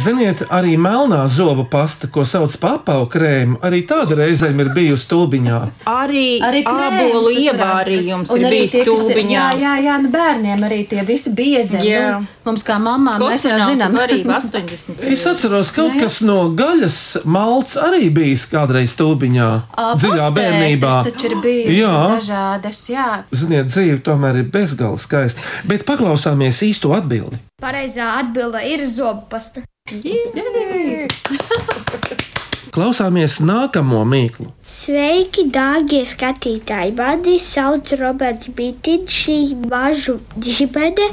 Ziniet, 0.05 0.45
arī 0.51 0.77
melnā 0.81 1.25
zobu 1.31 1.65
pasta, 1.71 2.07
ko 2.13 2.25
sauc 2.27 2.55
par 2.63 2.77
papavu 2.77 3.07
krēmu, 3.13 3.59
arī 3.65 3.83
tāda 3.89 4.17
reizēm 4.19 4.59
ir 4.65 4.71
bijusi 4.77 5.05
stulbiņā. 5.07 5.59
Arī, 5.87 6.27
Arī 6.43 6.63
ābolu. 6.67 7.31
Un 7.31 7.43
ir 7.43 8.47
arī 8.47 8.51
bijis 8.51 8.75
ir- 8.75 8.85
stulbiņā. 8.85 9.31
Jā, 9.37 9.47
jā, 9.61 9.75
jā, 9.87 9.95
nu 10.03 10.11
bērniem 10.13 10.65
arī 10.69 10.81
tie 10.89 11.03
visi 11.07 11.31
biezi. 11.31 11.79
Jā. 11.87 12.21
Nu, 12.21 12.27
mums 12.45 12.65
kā 12.67 12.77
mamām, 12.83 13.21
mēs 13.23 13.47
jau 13.49 13.59
zinām. 13.71 13.97
Arī 14.03 14.21
80. 14.37 15.01
Es 15.13 15.25
atceros, 15.31 15.71
kaut 15.75 15.97
kas 16.01 16.21
no 16.27 16.36
gaļas 16.59 16.99
malts 17.25 17.77
arī 17.81 18.11
bijis 18.15 18.45
kādreiz 18.51 18.93
stulbiņā, 18.95 19.49
Ā, 19.77 19.87
dziļā 20.01 20.29
bērnībā. 20.37 20.93
Taču 21.09 21.33
ir 21.33 21.73
Jā. 21.79 21.95
dažādas, 22.17 22.83
jā. 22.93 23.09
Ziniet, 23.35 23.71
dzīve 23.73 24.01
tomēr 24.07 24.43
ir 24.43 24.51
bezgalīgi 24.55 25.05
skaista. 25.07 25.47
Bet 25.69 25.87
paklausāmies 25.89 26.63
īsto 26.69 26.93
atbildi. 26.97 27.41
Pareizā 27.63 28.07
atbilde 28.21 28.61
ir 28.69 28.85
zobu 28.91 29.27
pasta. 29.33 29.65
Klausāmies 32.77 33.39
nākamo 33.41 34.03
mīklu. 34.05 34.51
Sveiki, 34.69 35.47
dārgie 35.49 36.03
skatītāji! 36.05 36.91
Mani 36.99 37.39
sauc 37.41 37.89
Roberts 37.97 38.51
Bitīns, 38.53 39.15
šī 39.17 39.37
mažu 39.71 40.19
ģimene. 40.37 41.07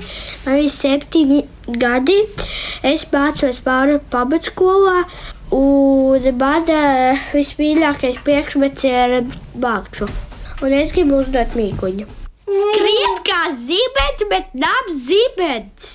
Man 0.43 0.59
ir 0.59 0.67
septiņi 0.73 1.37
gadi. 1.79 2.17
Es 2.83 3.05
mācos 3.13 3.61
pāri 3.63 3.95
pamatskolā, 4.11 5.05
un 5.55 6.27
man 6.41 6.67
eh, 6.67 7.23
vismīļākais 7.31 8.19
priekšmets 8.27 8.87
ir 8.89 9.15
māksla. 9.55 10.11
Un 10.67 10.75
es 10.81 10.91
gribu 10.91 11.21
uzdot 11.23 11.55
mīkuņu. 11.55 12.09
Skriet 12.43 13.21
kā 13.29 13.43
zibens, 13.55 14.25
bet 14.33 14.51
nav 14.51 14.91
zibens. 14.91 15.93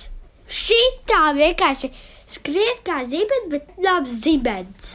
Šitā 0.49 1.27
vienkārši 1.37 1.93
skriet 2.25 2.81
kā 2.89 3.03
zibens, 3.05 3.53
bet 3.53 3.69
nav 3.85 4.09
zibens. 4.09 4.95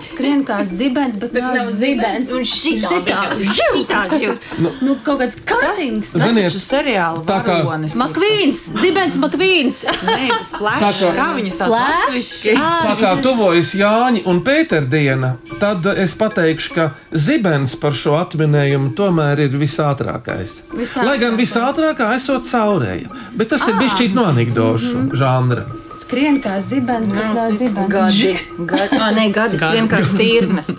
Skrien 0.00 0.40
kā 0.44 0.56
zibens, 0.66 1.14
bet 1.20 1.32
nav 1.36 1.68
zibens. 1.78 2.30
Un 2.34 2.42
šitā 2.42 2.88
šitā. 2.90 3.18
šitā 3.54 4.00
živ. 4.18 4.32
Nu, 4.82 4.96
kaut 5.04 5.20
kāds 5.20 5.38
kartings. 5.46 6.10
Ziniet, 6.18 6.48
Taču 6.50 6.60
seriāla 6.64 7.22
tā 7.28 7.36
kā- 7.46 7.60
varonis. 7.64 7.94
Makvīns, 7.94 8.64
zibens, 8.82 9.14
makvīns. 9.22 9.84
Nē, 10.08 10.30
flash. 10.58 10.82
Tā 10.82 10.90
kā- 10.98 11.12
Kā 11.14 11.28
viņu 11.38 11.52
sauc 11.54 11.68
Flash. 11.70 12.00
latviski? 12.08 12.56
Tā 12.58 12.94
kā 13.00 13.12
tuvojas 13.22 13.70
Jāņa 13.78 14.24
un 14.26 14.40
Pētera 14.42 14.88
diena, 14.90 15.36
tad 15.60 15.86
es 15.94 16.14
pateikšu, 16.18 16.74
ka 16.74 16.90
zibens 17.12 17.76
par 17.80 17.92
šo 17.92 18.16
atminējumu 18.18 18.94
tomēr 18.98 19.38
ir 19.46 19.50
visātrākais. 19.60 20.58
Visātrākais. 20.74 21.06
Lai 21.06 21.18
gan 21.22 21.36
visātrākā 21.38 22.10
esot 22.16 22.42
caurēja, 22.50 23.08
bet 23.36 23.48
tas 23.54 23.68
ir 23.68 23.74
bijis 23.78 24.14
no 24.14 24.24
anekdošu 24.24 25.10
žanra. 25.14 25.64
Skrien 25.94 26.40
kā 26.42 26.58
zibens, 26.64 27.12
bet 27.14 27.34
nav 27.36 27.52
zibens. 27.56 27.90
Gadi. 27.92 28.32
Gadi. 28.58 28.98
Ah, 28.98 29.10
nē, 29.14 29.28
gadi 29.34 29.60
skrien 29.60 29.88
kā 29.90 30.00
stīrnes. 30.06 30.70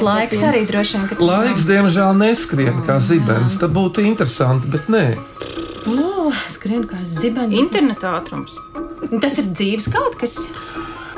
Laiks 0.08 0.44
arī 0.48 0.64
droši 0.68 1.02
vien, 1.02 1.24
Laiks, 1.30 1.66
diemžēl, 1.68 2.14
neskrien 2.20 2.80
kā 2.86 3.00
zibens. 3.04 3.58
Tas 3.60 3.72
būtu 3.72 4.04
interesanti, 4.06 4.70
bet 4.72 4.88
nē. 4.92 5.06
nav. 5.86 6.32
Skrien 6.50 6.84
kā 6.88 7.00
zibens. 7.04 7.54
Interneta 7.56 8.14
ātrums. 8.18 8.56
Tas 9.22 9.38
ir 9.40 9.50
dzīves 9.50 9.90
kaut 9.92 10.18
kas. 10.20 10.36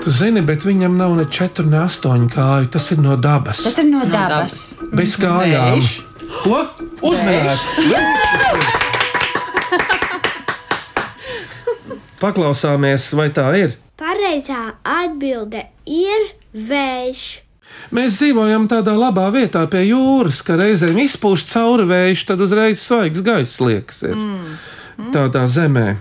Tu 0.03 0.11
zini, 0.11 0.43
bet 0.43 0.65
viņam 0.67 0.97
nav 0.99 1.15
ne 1.19 1.27
četru, 1.31 1.67
ne 1.71 1.85
astoņu 1.85 2.31
kāju. 2.33 2.71
Tas 2.75 2.91
ir 2.95 3.03
no 3.05 3.17
dabas. 3.17 3.62
Tas 3.67 3.79
ir 3.79 3.91
no 3.91 4.03
dabas. 4.09 4.61
Bez 4.91 5.19
kājām. 5.23 5.85
Ko? 6.43 6.65
Uzmanīts! 7.03 8.81
Paklausāmies, 12.23 13.09
vai 13.19 13.33
tā 13.35 13.49
ir. 13.59 13.73
Pareizā 13.99 14.76
atbilde 14.87 15.64
ir 15.91 16.29
vējš. 16.55 17.23
Mēs 17.91 18.21
dzīvojam 18.21 18.69
tādā 18.71 18.95
labā 18.95 19.25
vietā 19.35 19.64
pie 19.71 19.83
jūras, 19.88 20.38
ka 20.47 20.55
reizēm 20.61 21.00
izpūš 21.02 21.45
cauri 21.50 21.88
vējš, 21.91 22.25
tad 22.29 22.45
uzreiz 22.45 22.79
svaigs 22.79 23.25
gaiss 23.26 23.59
liekas. 23.64 24.05
Ir. 24.07 24.21
Tādā 25.11 25.49
zemē. 25.50 25.97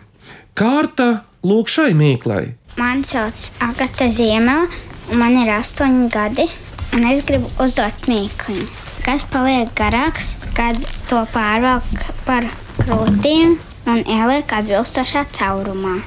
Kārta 0.53 1.23
lūk 1.47 1.71
šai 1.71 1.95
mīklai. 1.97 2.51
Mani 2.77 3.07
sauc 3.07 3.47
Agata 3.65 4.11
Ziemela, 4.13 4.69
un 5.09 5.23
man 5.23 5.39
ir 5.41 5.49
astoņi 5.57 6.05
gadi. 6.13 6.45
Un 6.91 7.07
es 7.07 7.25
gribu 7.25 7.49
uzdot 7.63 8.05
mīklu. 8.11 8.61
Kas 9.01 9.25
paliek 9.31 9.71
garāks, 9.73 10.35
kad 10.53 10.77
to 11.09 11.23
pārvelk 11.33 12.07
par 12.27 12.45
krūtīm 12.83 13.57
un 13.89 14.03
ieliek 14.05 14.51
atbilstošā 14.53 15.25
caurumā? 15.35 15.97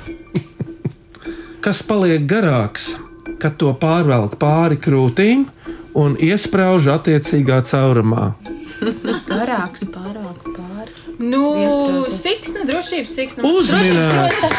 Kas 1.64 1.82
paliek 1.86 2.26
garāks, 2.28 2.92
kad 3.40 3.56
to 3.60 3.72
pārvelk 3.80 4.36
pāri 4.40 4.76
krūtīm 4.80 5.46
un 5.96 6.16
iesprāž 6.20 6.90
attiecīgā 6.98 7.62
caurumā? 7.70 8.32
Garāks 9.30 9.86
pārāk 9.88 10.48
pāri. 10.50 10.92
Nu, 11.18 12.04
siksna, 12.10 12.66
drošības 12.68 13.14
siksna. 13.16 13.48
Uzminēts! 13.48 14.50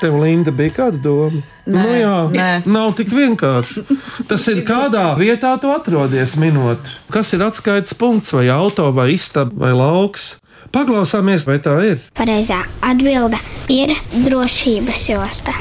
Tev, 0.00 0.18
Linda, 0.20 0.52
bija 0.52 0.74
kāda 0.76 0.98
doma? 1.00 1.38
Nē, 1.66 1.82
nu, 1.82 1.92
jā, 1.96 2.16
nē. 2.34 2.48
nav 2.68 2.92
tik 2.98 3.08
vienkārši. 3.16 3.84
Tas 4.28 4.44
ir 4.52 4.60
kādā 4.68 5.06
vietā, 5.18 5.54
tu 5.60 5.70
atrodies 5.72 6.36
minūte. 6.40 6.92
Kas 7.14 7.32
ir 7.32 7.46
atskaites 7.46 7.96
punkts, 7.96 8.34
vai 8.36 8.50
auto, 8.52 8.90
vai 8.94 9.08
istaba, 9.14 9.54
vai 9.64 9.72
lauks? 9.76 10.34
Paklausāmies, 10.74 11.46
vai 11.48 11.58
tā 11.62 11.76
ir. 11.86 12.00
Pareizā 12.16 12.62
atbilde 12.84 13.38
ir 13.72 13.94
drošības 14.24 15.04
josta. 15.10 15.54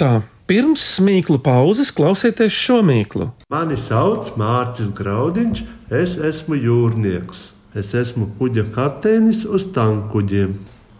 Tā, 0.00 0.10
pirms 0.50 0.84
smīklu 0.98 1.40
pauzes 1.44 1.92
klausieties 1.94 2.52
šo 2.52 2.82
mīklu. 2.86 3.30
Mani 3.52 3.78
sauc 3.80 4.34
Mārcis 4.40 4.92
Graudiņš, 4.96 5.64
es 6.02 6.18
esmu 6.18 6.58
jūrnieks. 6.60 7.50
Es 7.74 7.90
esmu 7.98 8.28
kuģa 8.38 8.68
kapteinis 8.74 9.42
uz 9.50 9.66
tankuģiem 9.74 10.54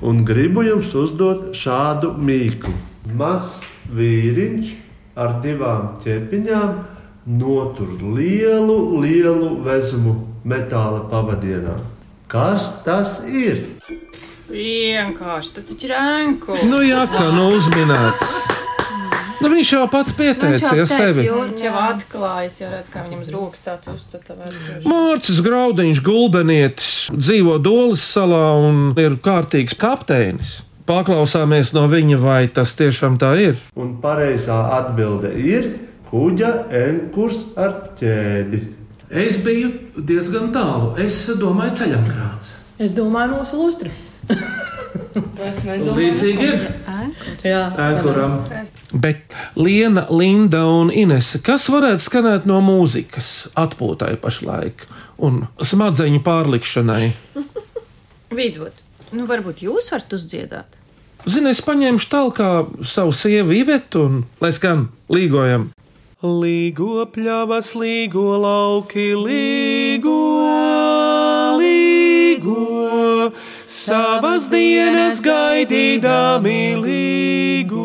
un 0.05 0.25
gribu 0.27 0.65
jums 0.67 0.91
uzdot 0.99 1.53
šādu 1.57 2.13
mīklu. 2.19 2.75
Mazs 3.15 3.63
vīriņš 3.95 4.73
ar 5.21 5.39
divām 5.45 5.95
ķepiņām 6.03 6.75
notur 7.27 7.89
lielu, 8.03 9.01
lielu 9.01 9.57
vezumu 9.65 10.17
metāla 10.45 11.05
pavadienā. 11.09 11.79
Kas 12.29 12.83
tas 12.85 13.23
ir? 13.29 13.65
Vienkārši 14.51 15.55
tas 15.57 15.69
taču 15.71 15.89
ir 15.89 15.95
ēnku. 15.97 16.59
Nu, 16.69 16.83
jā, 16.85 17.07
kā 17.09 17.31
nu 17.33 17.49
uzminēts. 17.57 18.35
Nu, 19.41 19.51
viņš 19.53 19.71
jau 19.75 19.87
pats 19.93 20.15
pieteica, 20.17 20.71
ja 20.77 20.85
sevi. 20.89 21.25
Viņš 21.29 21.65
jau 21.67 21.73
atklājas, 21.81 22.61
jau 22.63 22.69
redz, 22.73 22.91
kā 22.93 23.03
viņam 23.05 23.25
uz 23.25 23.33
rokas 23.35 23.65
tāds 23.65 23.91
uzstata. 23.93 24.37
Mārcis 24.89 25.41
Graudiņš, 25.45 26.01
gulbenietis, 26.05 26.93
dzīvo 27.13 27.59
Dolas 27.61 28.05
salā 28.05 28.55
un 28.69 28.95
ir 29.01 29.19
kārtīgs 29.25 29.77
kapteinis. 29.81 30.61
Paklausāmies 30.89 31.73
no 31.77 31.87
viņa, 31.89 32.21
vai 32.21 32.43
tas 32.53 32.77
tiešām 32.77 33.17
tā 33.21 33.33
ir. 33.41 33.61
Un 33.81 33.97
pareizā 34.05 34.59
atbilde 34.79 35.33
ir 35.41 35.71
kuģa 36.15 36.51
enkurs 36.79 37.41
ar 37.59 37.73
ķēdi. 37.99 38.61
Es 39.11 39.41
biju 39.43 39.73
diezgan 39.99 40.53
tālu. 40.55 40.93
Es 41.03 41.25
domāju, 41.39 41.75
ceļam 41.81 42.07
krāts. 42.07 42.55
Es 42.79 42.95
domāju, 42.95 43.41
mūsu 43.41 43.59
lustri. 43.59 43.91
Līdzīgi 45.99 46.47
ir. 46.47 46.63
Jā, 47.45 47.65
Ēkuram. 47.83 48.39
Bet 48.95 49.35
Liena, 49.59 50.07
Linda 50.15 50.63
un 50.71 50.93
Inese, 50.95 51.41
kas 51.43 51.67
varētu 51.71 52.07
skanēt 52.07 52.47
no 52.47 52.61
mūzikas 52.63 53.51
atpūtai 53.59 54.15
pašlaik 54.23 54.87
un 55.19 55.45
smadzeņu 55.59 56.23
pārlikšanai? 56.27 57.11
Vidvot, 58.39 58.83
nu 59.15 59.27
varbūt 59.31 59.67
jūs 59.67 59.91
varat 59.95 60.15
uzdziedāt? 60.15 60.79
Zini, 61.27 61.51
es 61.51 61.63
paņemšu 61.65 62.11
tālāk 62.13 62.43
savu 62.87 63.15
sievu 63.17 63.55
Ivetu 63.57 64.07
un 64.07 64.21
lai 64.43 64.55
skan 64.55 64.89
līgojam. 65.11 65.73
Līgo 66.25 67.03
pļavas, 67.13 67.75
līgo 67.77 68.39
lauki, 68.41 69.11
līgo, 69.13 70.15
līgo, 71.61 73.29
savas 73.69 74.47
dienas 74.49 75.21
gaidīdami 75.21 76.63
līgo. 76.81 77.85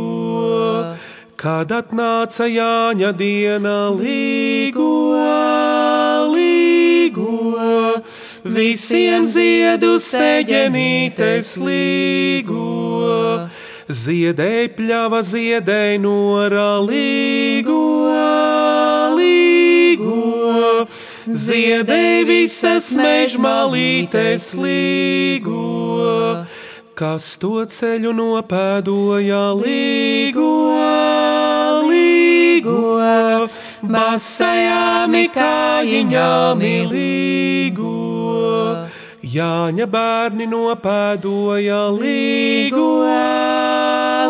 Kad 1.35 1.73
atnāca 1.81 2.47
Jāņa 2.47 3.11
diena, 3.19 3.91
līgo, 3.91 4.87
līgo, 6.31 7.59
visiem 8.47 9.27
ziedu 9.27 9.97
seģenītes 9.99 11.57
līgo. 11.59 12.71
Ziedēja 13.89 14.69
pļava, 14.79 15.25
ziedēja 15.27 15.99
nora 15.99 16.77
ziedēja 21.35 22.25
visas 22.25 22.89
mežmalītes 22.97 24.51
līgo, 24.57 26.45
kas 26.97 27.35
to 27.41 27.65
ceļu 27.69 28.13
nopēdoja 28.17 29.41
līgo, 29.59 30.49
līgo, 31.89 32.81
basajām 33.83 35.17
kājiņām 35.35 36.65
līgo. 36.93 37.95
Jāņa 39.29 39.85
bērni 39.85 40.47
nopēdoja 40.49 41.81
līgo, 41.93 42.87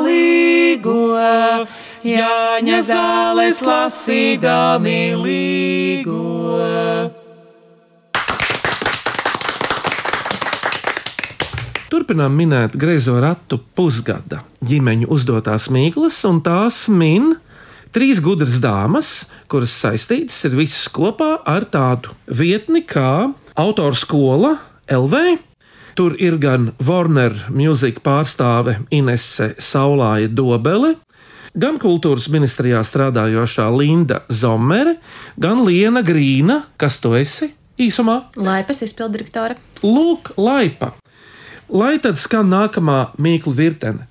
līgo, 0.04 0.98
Jāņa 2.00 2.78
zāles 2.88 3.60
lasīdami 3.60 5.00
līgo. 5.20 6.20
Turpinām 11.92 12.38
minēt 12.40 12.78
greizo 12.80 13.18
ratu 13.20 13.60
pusgada 13.76 14.46
ģimeņu 14.64 15.10
uzdotās 15.12 15.68
mīklas, 15.76 16.22
un 16.30 16.40
tās 16.46 16.86
min 16.88 17.34
trīs 17.92 18.24
gudras 18.24 18.62
dāmas, 18.64 19.28
kuras 19.52 19.76
saistītas 19.82 20.40
ir 20.48 20.56
visas 20.56 20.88
kopā 20.96 21.42
ar 21.44 21.68
tādu 21.68 22.16
vietni 22.32 22.86
kā 22.88 23.28
autoru 23.60 24.00
skola 24.00 24.56
LV. 24.88 25.36
Tur 26.00 26.16
ir 26.16 26.40
gan 26.40 26.72
Warner 26.80 27.36
Music 27.52 28.00
pārstāve 28.00 28.78
Inese 28.96 29.52
Saulāja 29.60 30.32
Dobele, 30.32 30.96
gan 31.54 31.80
kultūras 31.82 32.30
ministrijā 32.32 32.82
strādājošā 32.86 33.68
Linda 33.76 34.24
Zomere, 34.30 34.98
gan 35.38 35.64
Liena 35.66 36.04
Grīna, 36.06 36.64
kas 36.78 37.00
tu 37.02 37.16
esi 37.18 37.54
īsumā? 37.80 38.22
Laipas 38.38 38.84
izpildirektora. 38.86 39.58
Lūk, 39.84 40.34
laipa. 40.38 40.94
Lai 41.70 42.00
tad 42.02 42.18
skan 42.18 42.50
nākamā 42.50 43.12
mīklu 43.22 43.54
virtene. 43.54 44.08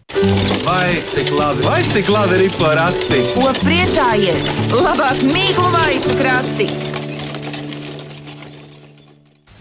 Vai 0.62 0.94
cik 1.10 1.32
labi, 1.34 1.64
vai 1.66 1.80
cik 1.86 2.10
labi 2.12 2.38
ir 2.44 2.54
porati? 2.58 3.18
Ko 3.34 3.50
priecājies? 3.64 4.52
Labāk 4.74 5.24
mīklu 5.26 5.66
maisu 5.74 6.14
krati! 6.18 6.68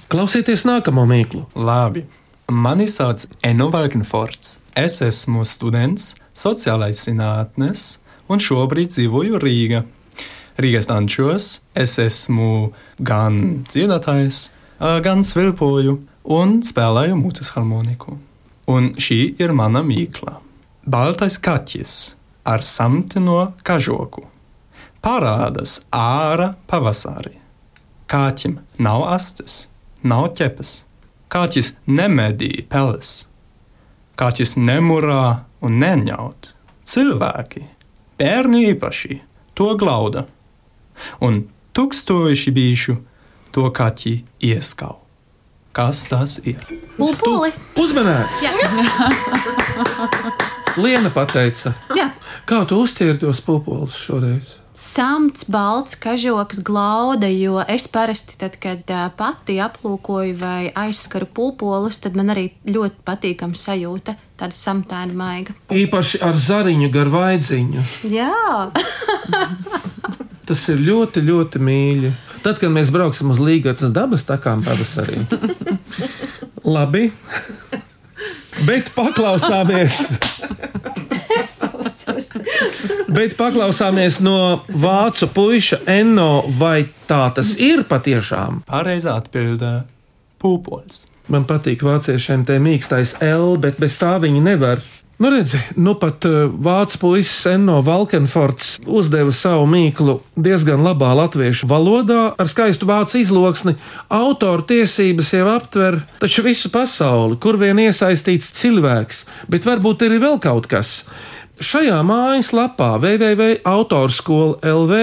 Klausieties 0.08 0.64
nākamo 0.64 1.04
mīklu. 1.10 1.42
Labi. 1.58 2.06
Mani 2.48 2.86
sauc 2.88 3.26
Eno 3.44 3.68
Valkenforts. 3.74 4.60
Es 4.78 5.02
esmu 5.04 5.42
students 5.44 6.14
sociālais 6.38 7.02
zinātnes 7.08 7.88
un 8.30 8.42
šobrīd 8.44 8.94
dzīvoju 8.94 9.42
Rīgā. 9.42 9.84
Rīgas 10.58 10.90
dančos 10.90 11.50
es 11.78 11.98
esmu 12.02 12.72
gan 12.98 13.66
dziedātājs, 13.70 14.48
gan 14.80 15.26
svilpoju 15.26 16.00
un 16.38 16.58
spēlēju 16.66 17.18
mutes 17.20 17.54
harmoniku. 17.56 18.18
Un 18.68 18.94
šī 19.00 19.20
ir 19.40 19.54
mana 19.56 19.84
mīkla. 19.86 20.40
Baltais 20.88 21.38
kaķis 21.44 21.94
ar 22.48 22.64
samtino 22.66 23.54
kažoku 23.68 24.26
parādās 25.08 25.82
ārā 25.94 26.54
pavasarī. 26.68 27.38
Kaķim 28.12 28.58
nav 28.80 29.06
astes, 29.14 29.68
nav 30.04 30.32
ķepes. 30.40 30.82
Kaķis 31.32 31.74
nemedī 31.88 32.64
peles. 32.72 33.28
Kaķis 34.18 34.56
nemurā 34.58 35.47
un 35.66 35.80
neņaut. 35.82 36.52
Cilvēki, 36.88 37.66
bērni 38.20 38.64
īpaši, 38.72 39.20
to 39.58 39.74
glauda. 39.80 40.26
Un 41.22 41.44
tūkstoši 41.78 42.54
bijuši 42.56 42.96
to 43.56 43.68
kaķi 43.76 44.16
ieskau. 44.48 45.00
Kas 45.78 46.06
tas 46.10 46.40
ir? 46.48 46.62
Pulpuli. 46.98 47.52
Uzmanēts! 47.78 48.42
Liena 50.78 51.10
pateica, 51.14 51.74
Jā. 51.98 52.12
kā 52.50 52.64
tu 52.70 52.80
uztvēri 52.82 53.20
tos 53.22 53.42
pupulus 53.46 53.98
šoreiz? 53.98 54.56
Samts, 54.78 55.48
balts, 55.50 55.96
kažoks, 55.98 56.60
glauda, 56.62 57.26
jo 57.34 57.58
es 57.66 57.88
parasti, 57.90 58.36
tad, 58.38 58.60
kad 58.62 58.86
pati 59.18 59.58
aplūkoju 59.64 60.36
vai 60.38 60.70
aizskaru 60.78 61.26
pulpolus, 61.26 61.98
tad 62.04 62.18
man 62.20 62.30
arī 62.36 62.52
ļoti 62.70 63.02
patīkama 63.08 63.58
sajūta, 63.58 64.14
tāda 64.38 64.54
samtēna 64.54 65.18
maiga. 65.18 65.58
Īpaši 65.74 66.22
ar 66.22 66.38
zariņu 66.38 66.92
gar 66.94 67.10
vaidziņu. 67.10 67.88
Jā, 68.14 68.70
Tas 70.48 70.62
ir 70.72 70.80
ļoti, 70.80 71.26
ļoti 71.28 71.60
mīļi. 71.60 72.14
Tad, 72.46 72.62
kad 72.62 72.72
mēs 72.72 72.92
brauksim 72.96 73.34
uz 73.34 73.42
Līgas 73.44 73.84
dabas 73.92 74.24
takām 74.24 74.62
pavasarī. 74.64 75.20
Labi. 76.64 77.10
Bet 78.64 78.94
paklausāmies. 78.96 80.06
Bet 83.18 83.36
paklausāmies 83.40 84.22
no 84.24 84.64
vācu 84.68 85.30
puika 85.34 85.82
Enno, 85.90 86.46
vai 86.60 86.88
tā 87.10 87.28
tas 87.36 87.56
ir 87.60 87.84
patiešām? 87.90 88.64
Pareizā 88.68 89.18
atbildē- 89.22 89.74
pūpols. 90.42 91.06
Man 91.28 91.44
patīk 91.44 91.84
vāciešiem 91.84 92.46
tie 92.48 92.56
mīkstais 92.64 93.18
L, 93.22 93.58
bet 93.60 93.82
bez 93.82 93.98
tā 94.00 94.16
viņi 94.24 94.42
nevar. 94.44 94.80
Nu, 95.18 95.30
redzi, 95.34 95.58
nu 95.76 95.96
pat 95.98 96.26
uh, 96.30 96.46
vācu 96.46 97.00
puisis 97.02 97.48
Enno 97.50 97.80
Valkenforts 97.82 98.76
uzdeva 98.86 99.32
savu 99.34 99.64
mīklu 99.66 100.20
diezgan 100.38 100.84
labā 100.86 101.10
latviešu 101.18 101.66
valodā, 101.72 102.36
ar 102.38 102.52
skaistu 102.52 102.86
vācu 102.86 103.18
izloksni. 103.24 103.74
Autora 104.14 104.62
tiesības 104.70 105.34
jau 105.34 105.48
aptver 105.56 105.98
taču 106.22 106.46
visu 106.46 106.70
pasauli, 106.70 107.40
kur 107.42 107.58
vien 107.58 107.82
iesaistīts 107.82 108.54
cilvēks, 108.60 109.24
bet 109.50 109.66
varbūt 109.66 110.06
ir 110.06 110.20
vēl 110.22 110.38
kaut 110.44 110.70
kas. 110.70 111.00
Šajā 111.58 112.04
mājaslapā 112.06 112.96
www.autorskola 113.02 114.60
LV. 114.62 115.00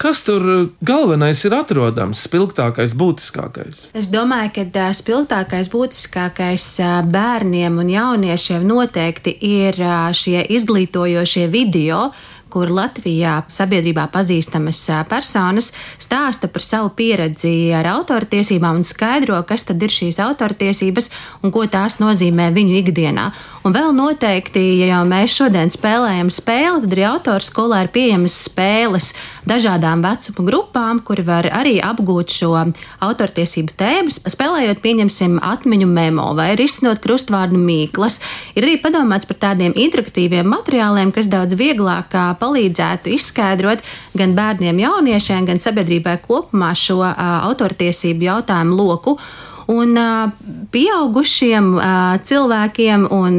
Kas 0.00 0.24
tur 0.26 0.42
uh, 0.42 0.62
galvenais 0.82 1.38
ir 1.46 1.54
atrodams, 1.54 2.24
spilgtākais, 2.26 2.96
būtiskākais? 2.98 3.84
es 3.94 4.08
domāju, 4.10 4.50
ka 4.56 4.64
ā, 4.82 4.88
spilgtākais, 4.96 5.68
būtiskākais 5.70 6.66
ā, 6.82 6.94
bērniem 7.06 7.78
un 7.78 7.92
jauniešiem 7.92 8.64
noteikti 8.66 9.36
ir 9.38 9.78
šie 10.16 10.42
izglītojošie 10.56 11.46
video, 11.52 12.08
kur 12.54 12.70
Latvijā 12.70 13.40
sabiedrībā 13.50 14.06
pazīstamas 14.14 14.80
personas 15.10 15.72
stāsta 15.98 16.46
par 16.52 16.62
savu 16.62 16.92
pieredzi 16.94 17.72
ar 17.74 17.88
autortiesībām 17.96 18.80
un 18.80 18.86
skaidro, 18.86 19.40
kas 19.48 19.66
tad 19.66 19.82
ir 19.82 19.90
šīs 19.90 20.20
autortiesības 20.22 21.10
un 21.42 21.54
ko 21.54 21.66
tās 21.70 21.98
nozīmē 21.98 22.52
viņu 22.54 22.78
ikdienā. 22.84 23.26
Un 23.64 23.74
vēl 23.74 23.94
noteikti, 23.96 24.62
ja 24.82 24.90
jau 24.92 25.02
mēs 25.08 25.34
šodien 25.38 25.72
spēlējam 25.72 26.30
spēli, 26.32 26.84
tad 26.84 26.94
arī 26.94 27.06
autors 27.08 27.50
skolā 27.50 27.84
ir 27.84 27.92
pieejamas 27.94 28.36
spēles 28.46 29.14
dažādām 29.48 30.02
vecuma 30.04 30.46
grupām, 30.48 31.00
kuri 31.04 31.24
var 31.26 31.48
arī 31.52 31.76
apgūt 31.84 32.32
šo 32.34 32.52
autortiesību 33.04 33.76
tēmu. 33.78 34.14
Spēlējot, 34.34 34.82
pieņemsim 34.84 35.38
atmiņu 35.44 35.88
memo 35.90 36.30
vai 36.38 36.52
risinot 36.58 37.02
krustvārdu 37.04 37.60
mīklas. 37.60 38.20
Ir 38.56 38.66
arī 38.66 38.76
padomāts 38.82 39.28
par 39.28 39.40
tādiem 39.48 39.76
interaktīviem 39.76 40.48
materiāliem, 40.48 41.12
kas 41.14 41.30
daudz 41.32 41.56
vieglāk 41.58 42.14
palīdzētu 42.40 43.14
izskaidrot 43.14 43.84
gan 44.18 44.36
bērniem, 44.36 44.84
jauniešiem, 44.84 45.48
gan 45.48 45.62
sabiedrībai 45.62 46.18
kopumā 46.24 46.74
šo 46.78 47.02
autortiesību 47.04 48.30
jautājumu 48.30 48.78
loku. 48.78 49.18
Un 49.70 49.96
pieaugušiem 50.74 51.68
cilvēkiem 52.28 53.06
un 53.14 53.36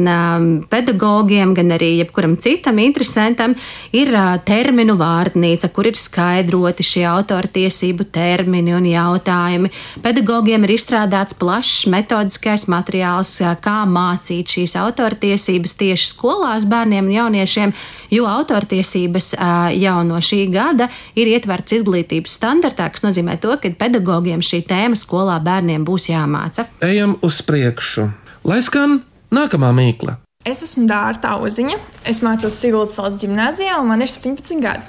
pedagogiem, 0.70 1.52
gan 1.54 1.74
arī 1.76 1.92
jebkuram 2.00 2.34
citam 2.42 2.80
interesantam, 2.82 3.54
ir 3.94 4.10
terminu 4.48 4.96
vārdnīca, 4.98 5.70
kur 5.74 5.86
ir 5.86 5.98
skaidroti 5.98 6.82
šie 6.86 7.04
autortiesību 7.10 8.08
termini 8.10 8.74
un 8.74 8.88
jautājumi. 8.90 9.70
Pedagogiem 10.02 10.66
ir 10.66 10.74
izstrādāts 10.74 11.36
plašs 11.38 11.86
metodiskais 11.92 12.66
materiāls, 12.72 13.36
kā 13.62 13.76
mācīt 13.86 14.56
šīs 14.56 14.74
autortiesības 14.82 15.76
tieši 15.78 16.10
skolās 16.10 16.66
bērniem 16.66 17.06
un 17.06 17.14
jauniešiem, 17.20 17.76
jo 18.10 18.26
autortiesības 18.30 19.32
jau 19.78 19.96
no 20.06 20.18
šī 20.22 20.42
gada 20.50 20.90
ir 21.14 21.30
ietverts 21.36 21.78
izglītības 21.78 22.34
standartā, 22.40 22.90
kas 22.90 23.06
nozīmē 23.06 23.38
to, 23.42 23.54
ka 23.62 23.70
pedagogiem 23.78 24.42
šī 24.42 24.64
tēma 24.66 24.98
skolā 24.98 25.38
bērniem 25.44 25.86
būs 25.86 26.10
jāmāca. 26.16 26.66
Ejam 26.84 27.16
uz 27.26 27.42
priekšu, 27.46 28.08
lai 28.48 28.62
skan 28.64 29.00
nākamā 29.34 29.72
mīkla. 29.76 30.16
Es 30.46 30.62
esmu 30.62 30.84
Dārta 30.86 31.34
Uziņa, 31.42 31.78
es 32.06 32.22
mācos 32.22 32.58
Siguldas 32.60 32.94
valsts 32.98 33.24
gimnājā, 33.24 33.80
un 33.80 33.88
man 33.90 34.04
ir 34.04 34.10
17 34.12 34.60
gadi. 34.62 34.84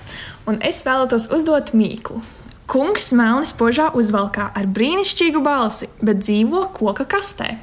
Un 0.48 0.60
es 0.64 0.84
vēlētos 0.86 1.32
uzdot 1.34 1.74
mīklu. 1.76 2.22
Kungs 2.68 3.10
melni 3.16 3.48
spožā 3.48 3.88
uzvalkā 3.96 4.52
ar 4.54 4.68
brīnišķīgu 4.76 5.42
balsi, 5.44 5.88
bet 6.04 6.20
dzīvo 6.20 6.68
koka 6.76 7.08
kastē. 7.10 7.56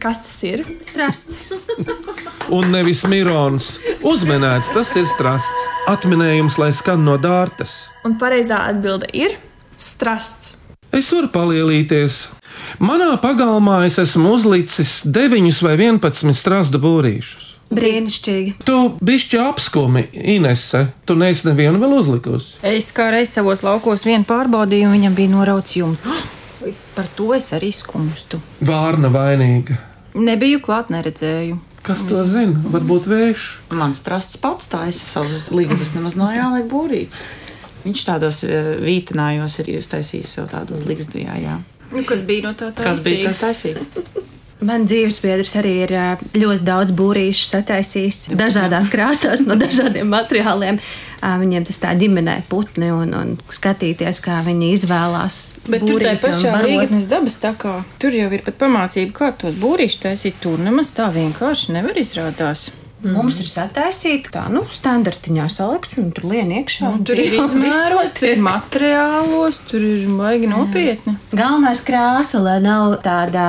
Kas 0.00 0.20
tas 0.22 0.36
ir? 0.46 0.62
Strasts. 0.86 1.38
Un 2.56 2.68
nevis 2.70 3.02
mirons. 3.10 3.72
Uzmanēts, 4.06 4.70
tas 4.74 4.92
ir 4.96 5.08
strasts. 5.10 5.66
Atminējums, 5.90 6.60
lai 6.62 6.70
skan 6.76 7.04
no 7.04 7.16
dārtas. 7.20 7.86
Un 8.06 8.16
pareizā 8.20 8.60
atbilde 8.70 9.08
ir 9.16 9.38
strasts. 9.80 10.56
Es 10.94 11.10
varu 11.12 11.32
palielīties. 11.32 12.26
Manā 12.82 13.12
pagalmā 13.22 13.82
es 13.86 13.98
esmu 14.02 14.36
uzlicis 14.36 15.02
9 15.06 15.62
vai 15.64 15.76
11 15.76 16.34
strāstu 16.36 16.80
būrīšus. 16.82 17.52
Brīnišķīgi. 17.66 18.52
Tu 18.62 18.76
bišķi 19.02 19.40
apskumi, 19.42 20.04
Inese. 20.36 20.84
Tu 21.06 21.16
neesi 21.18 21.48
nevienu 21.48 21.80
vēl 21.82 21.96
uzlikusi. 21.98 22.60
Es 22.66 22.92
kā 22.94 23.08
reiz 23.10 23.32
savos 23.34 23.64
laukos 23.66 24.06
vienu 24.06 24.26
pārbaudīju, 24.28 24.86
un 24.86 24.94
viņam 24.94 25.16
bija 25.18 25.32
norauts 25.32 25.74
jumts. 25.78 26.20
Par 26.94 27.08
to 27.18 27.32
es 27.34 27.50
arī 27.56 27.72
skumstu. 27.74 28.38
Vārna 28.64 29.10
vainīga. 29.12 29.80
Nebiju 30.16 30.62
klāt, 30.64 30.92
neredzēju. 30.94 31.58
Kas 31.86 32.02
to 32.08 32.22
zina? 32.26 32.58
Varbūt 32.72 33.06
vējš. 33.10 33.42
Mans 33.78 34.00
trasts 34.06 34.38
pats 34.42 34.70
taisa 34.70 35.04
savus 35.06 35.50
līdzekļus, 35.54 35.92
nemaz 35.94 36.16
nav 36.18 36.32
jāliek 36.34 36.66
būrīts. 36.70 37.20
Viņš 37.84 38.06
tādos 38.08 38.40
eh, 38.46 38.72
vītinājos 38.82 39.60
ir 39.62 39.76
uztaisījis 39.78 40.32
sev 40.38 40.48
tādu 40.50 40.80
līdzekļu, 40.82 41.22
jā, 41.22 41.36
jā. 41.44 41.58
Nu, 41.92 42.02
kas 42.06 42.24
bija 42.26 42.48
no 42.48 42.56
tā 42.58 42.72
tā? 42.74 42.86
Kas 42.88 43.04
bija 43.06 43.30
tas 43.30 43.42
taisīt? 43.42 44.24
Man 44.66 44.86
dzīves 44.88 45.18
biedrs 45.20 45.52
arī 45.60 45.72
ir 45.84 45.92
ļoti 46.32 46.64
daudz 46.64 46.92
būrīšu 46.96 47.44
sataisījis 47.50 48.20
dažādās 48.40 48.88
krāsās, 48.92 49.42
no 49.44 49.54
dažādiem 49.60 50.08
materiāliem. 50.08 50.80
Viņiem 51.20 51.66
tas 51.68 51.78
tā 51.82 51.92
ģimenē 51.98 52.38
putni 52.48 52.88
un, 52.92 53.12
un 53.16 53.34
skatīties, 53.52 54.22
kā 54.24 54.40
viņi 54.46 54.72
izvēlās. 54.78 55.42
Bet 55.68 55.84
tur 55.84 56.00
tā 56.04 56.16
pašā. 56.22 56.54
Rīgas 56.64 57.06
dabas 57.10 57.36
tā 57.42 57.52
kā 57.60 57.76
tur 58.00 58.16
jau 58.16 58.30
ir 58.32 58.44
pat 58.48 58.56
pamācība, 58.64 59.12
kā 59.20 59.30
tos 59.44 59.60
būrīšus 59.60 60.02
taisīt. 60.08 60.40
Tur 60.40 60.60
nemaz 60.62 60.94
tā 60.96 61.10
vienkārši 61.12 61.76
nevar 61.76 62.00
izrādās. 62.00 62.70
Mums 63.04 63.36
ir 63.42 63.48
sataisīta 63.50 64.30
tā, 64.32 64.42
nu, 64.48 64.62
standartiņā 64.72 65.50
salikts, 65.52 65.98
un 66.00 66.08
tur 66.16 66.30
lien 66.30 66.48
iekšā. 66.56 66.88
un 66.94 67.04
Tur 67.04 67.18
ir 67.20 67.34
izmēros, 67.36 68.14
tur 68.16 68.30
ir 68.30 68.40
materiālos, 68.40 69.60
tur 69.68 69.84
ir 69.84 70.06
baigi 70.16 70.48
nopietni. 70.48 71.16
Galvenais 71.36 71.82
krāsa, 71.84 72.40
lai 72.40 72.56
nav 72.64 72.96
tāda 73.04 73.44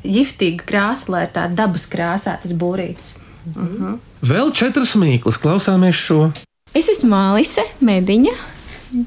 giftīga 0.00 0.64
krāsa, 0.64 1.10
lai 1.12 1.26
ir 1.26 1.34
tāda 1.36 1.60
dabas 1.60 1.84
krāsā 1.92 2.38
tas 2.42 2.56
būrītis. 2.56 3.18
Mhm. 3.52 3.98
Vēl 4.26 4.50
četras 4.56 4.96
mīklas, 4.98 5.38
klausāmies 5.38 6.00
šo. 6.00 6.32
Es 6.74 6.88
esmu 6.88 7.12
Mālise, 7.12 7.62
mediņa, 7.84 8.32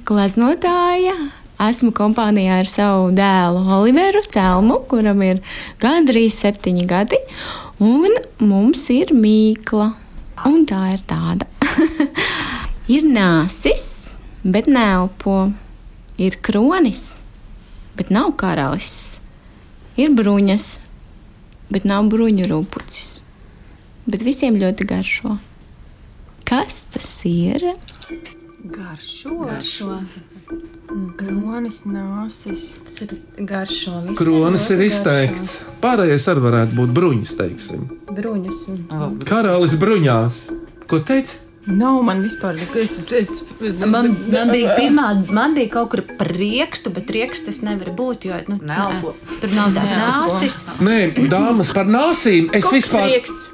gleznotāja. 0.08 1.18
Esmu 1.60 1.92
kompānijā 1.92 2.62
ar 2.62 2.70
savu 2.72 3.10
dēlu 3.12 3.66
Oliveru 3.82 4.22
Celmu, 4.32 4.78
kuram 4.88 5.20
ir 5.26 5.42
gandrīz 5.82 6.38
septiņi 6.40 6.86
gadi, 6.88 7.20
un 7.80 8.20
mums 8.44 8.86
ir 8.94 9.14
mīkla. 9.16 9.94
Un 10.48 10.64
tā 10.68 10.82
ir 10.94 11.02
tāda. 11.08 11.48
ir 12.96 13.08
nāsis, 13.12 13.86
bet 14.44 14.70
nelpo. 14.72 15.50
Ir 16.20 16.36
kronis, 16.44 17.14
bet 17.96 18.12
nav 18.12 18.34
karalis. 18.40 19.20
Ir 20.00 20.12
bruņas, 20.16 20.66
bet 21.72 21.88
nav 21.88 22.08
bruņu 22.12 22.48
rūpucis. 22.52 23.20
Bet 24.10 24.24
visiem 24.28 24.58
ļoti 24.60 24.88
garšo. 24.90 25.38
Kas 26.50 26.84
tas 26.92 27.08
ir? 27.28 27.70
Garšo. 28.64 29.36
Garšo. 29.46 30.00
Kronis, 31.20 31.84
nāsis. 31.86 32.64
Tas 32.86 33.02
ir 33.06 33.12
garšo. 33.46 34.00
visiem 34.02 34.16
Kronis 34.18 34.70
ir 34.72 34.78
garšo. 34.80 34.88
izteikts. 34.94 35.58
Pārējais 35.84 36.26
arī 36.32 36.42
varētu 36.48 36.80
būt 36.80 36.94
bruņas, 36.96 37.36
teiksim. 37.38 37.86
Bruņas. 38.10 38.64
un- 38.90 39.20
Karalis 39.26 39.76
bruņās. 39.78 40.40
Ko 40.88 41.00
teici? 41.00 41.38
Nav 41.70 42.02
man 42.04 42.24
vispār 42.24 42.56
nekas. 42.58 42.98
Es, 43.12 43.44
es, 43.62 43.76
Man, 43.86 44.08
man 44.32 44.50
bija 44.56 44.74
pirmā, 44.80 45.30
man 45.32 45.54
bija 45.54 45.70
kaut 45.70 45.92
kur 45.92 46.02
par 46.18 46.28
riekstu, 46.34 46.90
bet 46.96 47.06
rieksts 47.14 47.46
tas 47.46 47.60
nevar 47.62 47.92
būt, 47.94 48.26
jo 48.26 48.34
nu, 48.48 48.58
Nelpo. 48.66 49.14
nē, 49.14 49.40
tur 49.42 49.50
nav 49.54 49.76
tās 49.76 49.92
nāsis. 49.94 50.64
Nē, 50.80 51.30
dāmas 51.30 51.70
par 51.76 51.86
nāsīm. 51.86 52.50
Es 52.58 52.66
vispār 52.74 53.06
Rieksts. 53.12 53.52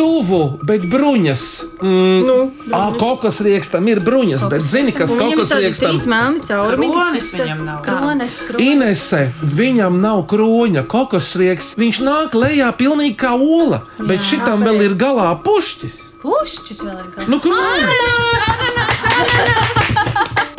Tuvu, 0.00 0.58
bet 0.64 0.86
bruņas. 0.88 1.42
Mm, 1.84 2.20
Nu, 2.24 2.36
Ā, 2.72 2.86
kokas 2.96 3.40
riekstam 3.44 3.84
ir 3.92 4.00
bruņas, 4.00 4.46
bet 4.48 4.62
zini, 4.64 4.94
kas 4.96 5.12
kokas 5.12 5.50
tādi 5.52 5.66
riekstam? 5.66 5.92
Trīs 5.92 6.06
mēmi 6.08 6.40
cauri. 6.48 6.76
Kronis 6.80 7.26
viņam 7.36 7.60
nav. 7.66 7.82
Kronis, 7.84 8.38
kronis. 8.48 8.64
Inese, 8.64 9.20
viņam 9.60 10.00
nav 10.00 10.22
kroņa, 10.30 10.86
kokos 10.88 11.34
rieksts. 11.36 11.76
Viņš 11.80 12.00
nāk 12.06 12.36
lejā 12.38 12.70
pilnīgi 12.80 13.18
kā 13.20 13.34
ola, 13.36 13.82
bet 14.00 14.24
šitam 14.24 14.64
vēl 14.64 14.80
ir 14.88 14.96
galā 15.00 15.28
pušķis. 15.44 15.98
Pušķis 16.24 16.80
vēl 16.86 16.96
ir 16.96 17.06
kaut 17.18 17.28
Nu, 17.28 17.36
kronis! 17.44 17.84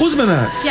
Uzmanēts! 0.06 0.70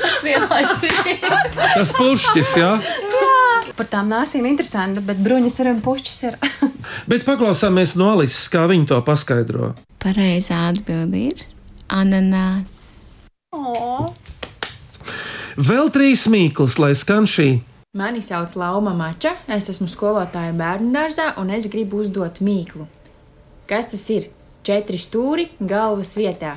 kas 0.00 0.16
vienlaicīgi. 0.24 1.16
Tas 1.56 1.92
pušķis, 1.96 2.52
jā. 2.60 2.70
Par 3.76 3.88
tām 3.92 4.08
nāsīm 4.08 4.46
interesanti, 4.48 5.02
bet 5.04 5.18
bruņas 5.20 5.58
ir 5.60 5.68
un 5.74 5.82
pušķis 5.84 6.22
ir. 6.24 6.38
Bet 7.10 7.26
paklausāmies 7.26 7.92
no 7.98 8.08
Alises, 8.14 8.46
kā 8.48 8.64
viņa 8.70 8.88
to 8.92 9.00
paskaidro. 9.04 9.74
Pareizā 10.00 10.62
atbilde 10.70 11.26
ir 11.28 11.42
ananās. 11.92 13.04
Vēl 15.56 15.90
trīs 15.92 16.26
mīklas, 16.32 16.78
lai 16.80 16.94
skan 16.96 17.28
šī. 17.28 17.48
Mani 17.96 18.20
sauc 18.24 18.52
Lauma 18.60 18.92
Mača, 18.96 19.32
es 19.48 19.70
esmu 19.72 19.88
skolotāja 19.88 20.52
bērnu 20.56 20.92
dārzā 20.92 21.30
un 21.40 21.52
es 21.56 21.68
gribu 21.72 22.02
uzdot 22.04 22.42
mīklu. 22.44 22.84
Kas 23.68 23.88
tas 23.92 24.04
ir? 24.12 24.28
Četri 24.66 24.98
stūri 25.00 25.50
galvas 25.60 26.16
vietā. 26.18 26.56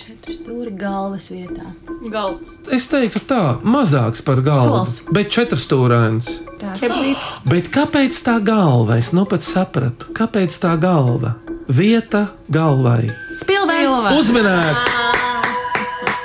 Četri 0.00 0.32
stūri 0.32 0.70
galvas 0.80 1.26
vietā. 1.28 1.74
Galds. 2.08 2.54
Es 2.72 2.86
teiktu, 2.88 3.20
tā 3.28 3.58
mazāks 3.60 4.22
par 4.24 4.40
galvu, 4.40 4.78
Sols. 4.86 4.94
bet 5.12 5.28
četrstūrains. 5.34 6.30
Krāsas. 6.62 7.20
Bet 7.44 7.68
kāpēc 7.74 8.16
tā 8.24 8.38
galva? 8.40 8.96
Es 8.96 9.10
nu 9.12 9.26
pat 9.28 9.44
sapratu, 9.44 10.08
kāpēc 10.16 10.56
tā 10.62 10.72
galva? 10.80 11.34
Vieta 11.68 12.30
galvai. 12.48 13.10
Spilvēns. 13.42 14.08
Uzmanēts! 14.16 14.88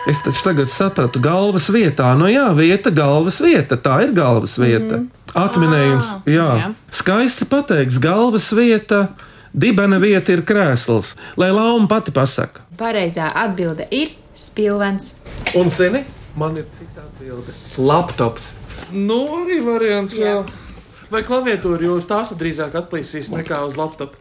Es 0.08 0.24
taču 0.24 0.48
tagad 0.48 0.72
sapratu, 0.72 1.20
galvas 1.20 1.68
vietā. 1.74 2.14
Nu 2.16 2.32
jā, 2.32 2.48
vieta, 2.56 2.96
galvas 2.96 3.42
vieta. 3.44 3.76
Tā 3.76 4.06
ir 4.06 4.16
galvas 4.16 4.56
vieta. 4.62 5.04
Atminējums, 5.36 6.12
jā. 6.32 6.50
jā. 6.62 6.74
Skaisti 6.96 7.48
pateikts, 7.50 8.00
galvas 8.00 8.54
vieta. 8.56 9.10
Dibena 9.56 10.02
vieta 10.04 10.34
ir 10.36 10.42
krēsls, 10.44 11.14
lai 11.40 11.48
lauma 11.56 11.88
pati 11.88 12.12
pasaka. 12.12 12.66
Pareizā 12.76 13.30
atbilde 13.40 13.86
ir 13.96 14.12
spilvens. 14.36 15.14
Un 15.56 15.72
zini, 15.72 16.02
man 16.36 16.58
ir 16.60 16.66
cita 16.74 17.06
atbilde. 17.06 17.56
Laptops. 17.80 18.50
Nu, 18.92 19.22
arī 19.40 19.62
variants. 19.64 20.18
Jā. 20.20 20.42
Vai 21.08 21.24
klaviatūra 21.24 21.88
jūs 21.88 22.10
tās 22.10 22.34
drīzāk 22.36 22.76
atplīsīs 22.82 23.32
nekā 23.32 23.62
uz 23.70 23.80
laptopa? 23.80 24.20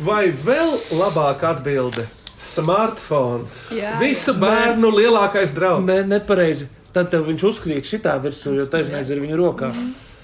Vai 0.00 0.30
vēl 0.32 0.72
labāka 0.96 1.52
atbilde? 1.52 2.06
Smartphones. 2.40 3.66
Jā, 3.76 3.98
Visu 4.00 4.32
jā. 4.32 4.40
bērnu 4.40 4.88
lielākais 4.96 5.52
draugs. 5.56 5.84
Nē, 5.84 6.00
ne, 6.04 6.16
nepareizi. 6.16 6.70
Tad 6.96 7.12
viņš 7.12 7.48
uzkrīt 7.52 7.84
šitā 7.84 8.16
virsū, 8.24 8.56
jo 8.56 8.64
taisnība 8.72 9.04
ir 9.04 9.24
viņa 9.28 9.40
rokā. 9.44 9.72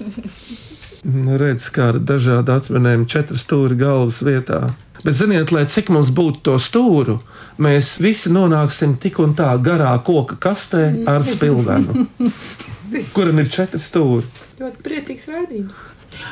Redz, 1.03 1.67
kā 1.75 1.89
ar 1.91 1.99
dažādu 1.99 2.53
atminējumu, 2.55 3.09
četru 3.11 3.39
stūri 3.41 3.75
galvas 3.79 4.21
vietā. 4.23 4.69
Bet, 5.03 5.17
ziniet, 5.19 5.51
lai 5.51 5.65
cik 5.67 5.89
mums 5.91 6.13
būtu 6.15 6.45
to 6.47 6.55
stūru, 6.63 7.17
mēs 7.59 7.97
visi 7.99 8.31
nonāksim 8.31 8.95
tik 9.03 9.19
un 9.19 9.35
tā 9.35 9.49
garā 9.59 9.97
koka 10.07 10.39
kastē 10.39 10.85
ar 11.11 11.27
spilvenu, 11.27 12.07
kuram 13.17 13.43
ir 13.43 13.51
četri 13.51 13.83
stūri. 13.83 14.29
Ļoti 14.63 14.87
priecīgs 14.87 15.27
rādījums. 15.33 15.81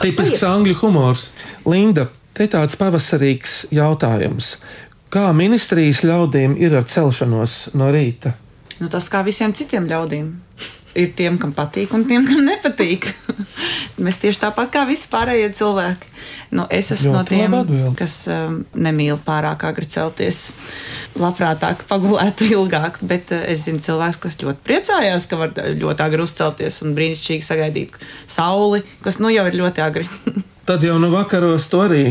Tipisks 0.05 0.45
angļu 0.47 0.77
humors. 0.85 1.31
Linda, 1.67 2.07
te 2.37 2.47
tāds 2.53 2.79
pavasarīgs 2.79 3.65
jautājums. 3.75 4.55
Kā 5.11 5.33
ministrijas 5.35 6.05
ļaudīm 6.07 6.55
ir 6.63 6.79
ar 6.79 6.87
celšanos 6.87 7.73
no 7.75 7.91
rīta? 7.91 8.37
Nu, 8.79 8.87
tas 8.93 9.11
kā 9.11 9.25
visiem 9.27 9.51
citiem 9.57 9.91
ļaudīm. 9.91 10.31
Ir 10.99 11.13
tiem, 11.15 11.37
kam 11.39 11.53
patīk, 11.55 11.93
un 11.95 12.03
tiem, 12.09 12.25
kam 12.27 12.41
nepatīk. 12.43 13.07
Mēs 14.03 14.19
tieši 14.23 14.41
tāpat 14.43 14.73
kā 14.75 14.83
visi 14.89 15.07
pārējie 15.13 15.53
cilvēki. 15.55 16.09
Nu, 16.59 16.65
es 16.67 16.91
esmu 16.91 17.13
no 17.15 17.21
tiem, 17.27 17.55
kas 17.99 18.25
um, 18.31 18.57
nemīl 18.75 19.21
pārāk 19.23 19.63
agri 19.69 19.87
celties. 19.91 20.49
Labprātāk 21.21 21.85
pagulētu 21.91 22.49
ilgāk, 22.57 22.99
bet 23.07 23.31
uh, 23.37 23.45
es 23.53 23.69
zinu 23.69 23.83
cilvēkus, 23.85 24.19
kas 24.25 24.39
ļoti 24.43 24.67
priecājās, 24.67 25.29
ka 25.31 25.39
var 25.39 25.55
ļoti 25.55 26.07
agri 26.07 26.27
uzcelties 26.27 26.83
un 26.83 26.99
brīnišķīgi 26.99 27.47
sagaidīt 27.47 27.95
sauli, 28.27 28.83
kas 29.05 29.23
nu 29.23 29.31
jau 29.31 29.47
ir 29.47 29.61
ļoti 29.63 29.87
agri. 29.87 30.11
Tad 30.69 30.83
jau 30.87 30.99
no 31.03 31.13
vakaros 31.15 31.71
to 31.71 31.85
arī 31.87 32.05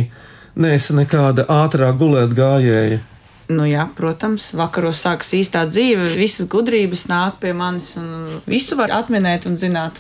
neesi 0.60 0.96
nekāda 0.96 1.50
ātrā 1.52 1.92
gulēt 2.00 2.32
gājēja. 2.38 3.04
Nu, 3.50 3.64
jā, 3.66 3.88
protams, 3.98 4.52
vakaros 4.54 5.00
sākas 5.02 5.32
īstā 5.34 5.64
dzīve, 5.66 6.12
visas 6.20 6.46
gudrības 6.52 7.08
nāk 7.10 7.40
pie 7.42 7.50
manis, 7.58 7.96
un 7.98 8.42
visu 8.46 8.78
var 8.78 8.94
atminēt 8.94 9.48
un 9.50 9.58
zināt. 9.58 9.98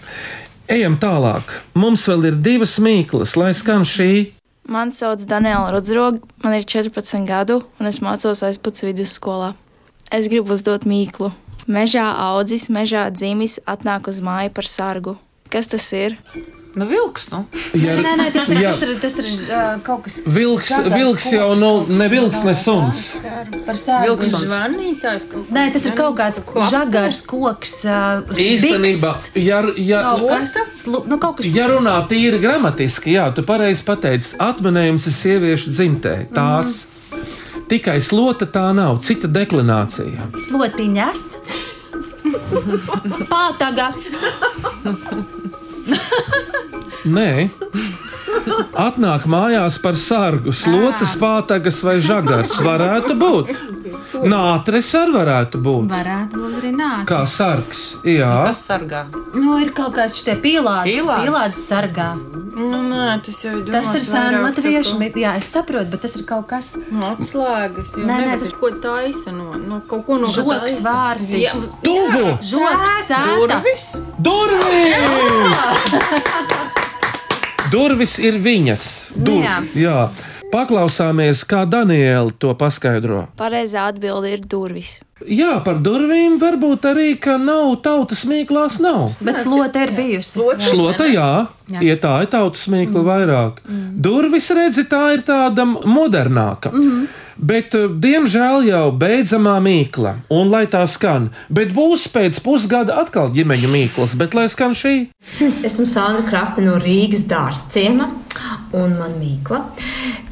Ejam 0.69 0.99
tālāk. 1.01 1.55
Mums 1.73 2.03
vēl 2.05 2.27
ir 2.29 2.37
divas 2.45 2.75
mīklas, 2.77 3.33
lai 3.41 3.55
skan 3.57 3.87
šī. 3.89 4.11
Mani 4.69 4.93
sauc 4.93 5.23
Daniela 5.25 5.71
Rudzroga, 5.73 6.21
man 6.43 6.59
ir 6.59 6.67
14 6.69 7.25
gadu, 7.25 7.63
un 7.81 7.89
es 7.89 8.03
mācos 8.05 8.43
aizpūtas 8.45 8.85
vidusskolā. 8.85 9.55
Es 10.13 10.29
gribu 10.29 10.53
uzdot 10.53 10.85
mīklu. 10.85 11.31
Mežā 11.65 12.05
audzis, 12.29 12.69
mežā 12.69 13.07
dzimis, 13.09 13.57
atnāk 13.65 14.13
uz 14.13 14.21
māju 14.21 14.53
par 14.53 14.69
sargu. 14.69 15.17
Kas 15.49 15.73
tas 15.73 15.89
ir? 15.97 16.19
Nu, 16.77 16.85
vilks, 16.85 17.23
nu. 17.33 17.39
Ja, 17.73 17.95
Nē, 17.97 18.11
nē, 18.19 18.25
tas 18.33 18.45
ir, 18.53 18.59
jā. 18.61 18.69
tas 18.75 18.81
ir, 18.85 18.91
tas 19.01 19.15
ir 19.17 19.27
uh, 19.49 19.79
kaut 19.81 20.03
kas 20.05 20.19
Vilks, 20.29 20.69
Žagars 20.69 20.93
vilks 20.93 21.25
jau 21.33 21.47
koks. 21.49 21.61
nav 21.63 21.89
ne 21.97 22.07
vilks, 22.11 22.43
ne 22.45 22.53
suns. 22.55 22.99
par 23.65 23.79
un 24.13 24.43
zvanītājs. 24.45 25.25
Nē, 25.49 25.63
tas 25.73 25.87
ir 25.89 25.95
kaut 25.97 26.13
kāds 26.19 26.43
žagars, 26.69 27.23
koks. 27.25 27.73
Uh, 27.89 28.21
Īstenībā, 28.37 29.15
ja, 29.41 29.63
ja, 29.81 30.03
Kaut 30.11 30.29
kas, 30.29 30.53
slu, 30.83 31.01
nu, 31.09 31.17
kaut 31.17 31.39
kas 31.41 31.49
ja 31.57 31.65
runā 31.73 31.95
tīri 32.11 32.37
gramatiski, 32.43 33.15
jā, 33.17 33.25
tu 33.33 33.41
pareizi 33.49 33.83
pateici, 33.89 34.35
atminējums 34.37 35.09
ir 35.09 35.17
sieviešu 35.17 35.73
dzimtē. 35.73 36.15
Tās 36.37 36.83
tikai 37.69 37.97
slota 38.01 38.45
tā 38.45 38.69
nav, 38.77 39.01
cita 39.01 39.25
deklinācija. 39.27 40.29
slotiņas. 40.45 41.25
Pātaga. 43.33 43.89
Nē. 47.17 47.49
Atnāk 48.79 49.25
mājās 49.29 49.79
par 49.81 49.97
sargu, 49.99 50.53
slotas, 50.55 51.15
pātagas 51.19 51.81
vai 51.85 51.97
žagars. 52.03 52.59
Varētu 52.63 53.17
būt. 53.19 53.78
Nātres 54.29 54.89
arī 54.97 55.13
varētu 55.15 55.59
būt. 55.63 55.87
Varētu 55.91 56.39
būt 56.41 56.53
arī 56.59 56.71
nākt. 56.75 57.05
Kā 57.09 57.19
sargs. 57.29 57.83
Jā, 58.07 58.31
Kas 58.49 58.61
sargā? 58.69 59.03
Nu, 59.33 59.57
ir 59.61 59.69
kaut 59.77 59.93
kāds 59.95 60.17
šitie 60.19 60.35
pīlādi. 60.43 60.97
Pīlādes? 60.97 61.27
Pīlādes 61.27 61.61
sargā. 61.69 62.09
Nu, 62.59 62.79
nē, 62.89 63.21
tas 63.23 63.37
jau 63.43 63.53
ir 63.59 63.69
Tas 63.71 63.93
ir 63.95 64.01
sēna 64.03 64.41
kā- 64.51 64.97
bet 64.99 65.13
jā, 65.15 65.35
es 65.37 65.47
saprotu, 65.53 65.89
bet 65.91 66.01
tas 66.01 66.15
ir 66.17 66.23
kaut 66.27 66.47
kas. 66.49 66.75
Nu, 66.91 66.99
atslēgas. 67.13 67.93
Nē, 67.95 68.17
nē, 68.25 68.39
tas 68.41 68.53
ko 68.53 68.69
taisa 68.83 69.31
no, 69.31 69.53
no 69.55 69.79
kaut 69.87 70.05
ko 70.05 70.17
no 70.17 70.27
Žoks 70.27 70.81
vārdi. 70.83 71.39
Jā, 71.45 71.53
tuvu! 71.83 72.35
Žoks 72.43 72.89
sēta. 73.07 73.61
Durvis! 74.19 75.69
Durvis 77.71 78.17
ir 78.19 78.33
viņas. 78.41 78.83
Dur, 79.15 79.43
Jā. 79.43 79.59
jā. 79.77 79.97
Paklausāmies, 80.49 81.43
kā 81.45 81.61
Daniela 81.69 82.31
to 82.41 82.55
paskaidro. 82.57 83.27
Pareizā 83.37 83.83
atbilde 83.91 84.31
ir 84.33 84.41
durvis. 84.49 84.95
Jā, 85.29 85.59
par 85.61 85.77
durvīm 85.83 86.39
varbūt 86.41 86.87
arī, 86.89 87.09
ka 87.21 87.35
nav 87.37 87.75
tautas 87.85 88.23
mīklās, 88.25 88.79
nav. 88.81 89.17
Bet 89.21 89.41
slota 89.43 89.83
ir 89.85 89.93
bijusi. 89.93 90.39
Slota, 90.63 91.05
jā, 91.11 91.29
Jā. 91.69 91.81
ja 91.85 91.97
tā 92.01 92.13
ir 92.23 92.31
tautas 92.31 92.65
mīkla 92.71 93.03
vairāk. 93.05 93.59
Durvis, 93.99 94.49
redzi, 94.55 94.87
tā 94.89 95.03
ir 95.17 95.25
tāda 95.27 95.67
modernāka. 95.67 96.71
Bet, 97.39 97.71
eh, 97.75 97.87
diemžēl, 97.87 98.65
jau 98.67 98.85
beidzamā 98.99 99.55
mīkla, 99.63 100.17
un 100.35 100.49
lai 100.51 100.65
tā 100.67 100.83
skan, 100.91 101.29
bet 101.47 101.71
būs 101.71 102.09
pēc 102.11 102.41
pusgada 102.43 102.99
atkal 102.99 103.31
ģimeņa 103.31 103.69
mīklas, 103.71 104.17
bet 104.19 104.35
lai 104.35 104.49
skan 104.51 104.75
šī. 104.75 104.95
Esmu 105.67 105.87
Sandra 105.87 106.25
Krafte 106.27 106.65
no 106.65 106.75
Rīgas 106.83 107.23
dārzciema, 107.31 108.09
un 108.75 108.97
man 108.99 109.15
mīkla. 109.21 109.63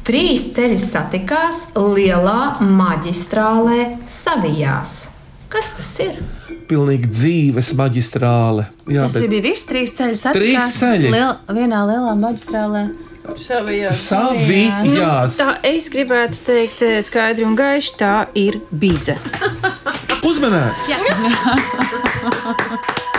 Trīs 0.04 0.50
ceļi 0.56 0.76
satikās 0.80 1.70
lielā 1.76 2.58
maģistrālē 2.60 3.94
Savijās. 4.08 5.08
Kas 5.48 5.72
tas 5.78 5.90
ir? 6.04 6.20
Pilnīgi 6.68 7.08
dzīves 7.08 7.72
maģistrāle. 7.76 8.66
Jā, 8.84 9.06
Tas 9.06 9.16
arī 9.16 9.30
bija 9.32 9.46
viss 9.48 9.64
trīs 9.68 9.96
ceļi. 9.96 10.12
Trīs 10.12 10.26
satikās 10.26 10.80
ceļi. 10.82 11.12
Liel, 11.14 11.30
vienā 11.56 11.84
lielā 11.88 12.12
maģistrālē. 12.20 12.82
Savijās. 13.36 14.04
Savijās. 14.08 15.38
Nu, 15.38 15.42
tā 15.42 15.56
es 15.68 15.88
gribētu 15.92 16.40
teikt 16.46 16.82
eh, 16.86 17.00
skaidri 17.04 17.44
un 17.48 17.56
gaiši, 17.58 17.96
tā 18.00 18.14
ir 18.38 18.60
bize. 18.70 19.18
Uzmanēts! 20.28 20.92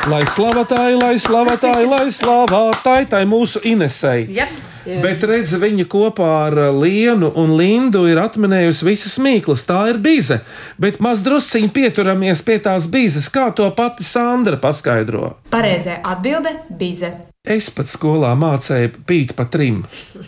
Lai 0.09 0.23
slavatāji, 0.31 0.95
lai 0.97 1.19
slavatāji, 1.21 1.85
lai 1.85 2.07
slavatāji, 2.15 3.09
tā 3.11 3.19
ir 3.21 3.27
mūsu 3.29 3.59
Inesei. 3.67 4.23
Yep. 4.31 4.53
Bet 5.03 5.25
redz, 5.27 5.51
viņa 5.59 5.85
kopā 5.91 6.29
ar 6.47 6.55
Lienu 6.73 7.29
un 7.37 7.51
Lindu 7.59 8.05
ir 8.09 8.17
atminējusi 8.23 8.87
visas 8.87 9.17
mīklas. 9.21 9.65
Tā 9.67 9.83
ir 9.91 9.99
bize. 10.01 10.39
Bet 10.81 11.01
maz 11.03 11.21
drusciņi 11.25 11.69
pieturamies 11.75 12.41
pie 12.47 12.57
tās 12.63 12.87
bizes, 12.89 13.27
kā 13.29 13.49
to 13.53 13.67
pati 13.75 14.07
Sandra 14.07 14.57
paskaidro. 14.57 15.35
Pareizā 15.51 15.99
atbilde- 16.01 16.55
bize. 16.81 17.11
Es 17.47 17.69
pat 17.71 17.88
skolā 17.88 18.34
mācīju 18.36 18.89
pīt 19.08 19.30
pa 19.38 19.45
trim. 19.47 19.86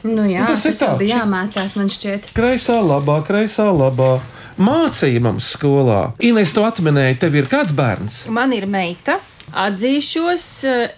Nu, 0.08 0.24
jā, 0.32 0.45
Nu, 0.45 0.54
tas 0.54 0.62
tas, 0.63 0.65
ir 0.65 0.71
tas 0.71 0.82
jau 0.82 0.91
tā. 0.93 0.97
bija 1.02 1.17
jāmācās, 1.19 1.74
man 1.76 1.89
šķiet. 1.91 2.30
Kreisā, 2.38 2.78
labā, 2.80 3.17
kreisā, 3.28 3.65
labā. 3.76 4.13
Mācīja 4.62 5.19
mums 5.26 5.50
skolā. 5.58 6.13
Ines 6.24 6.54
to 6.56 6.63
atminēja, 6.63 7.17
tev 7.19 7.36
ir 7.36 7.50
kāds 7.52 7.74
bērns. 7.76 8.21
Man 8.32 8.54
ir 8.56 8.63
meita. 8.65 9.17
Atzīšos, 9.52 10.45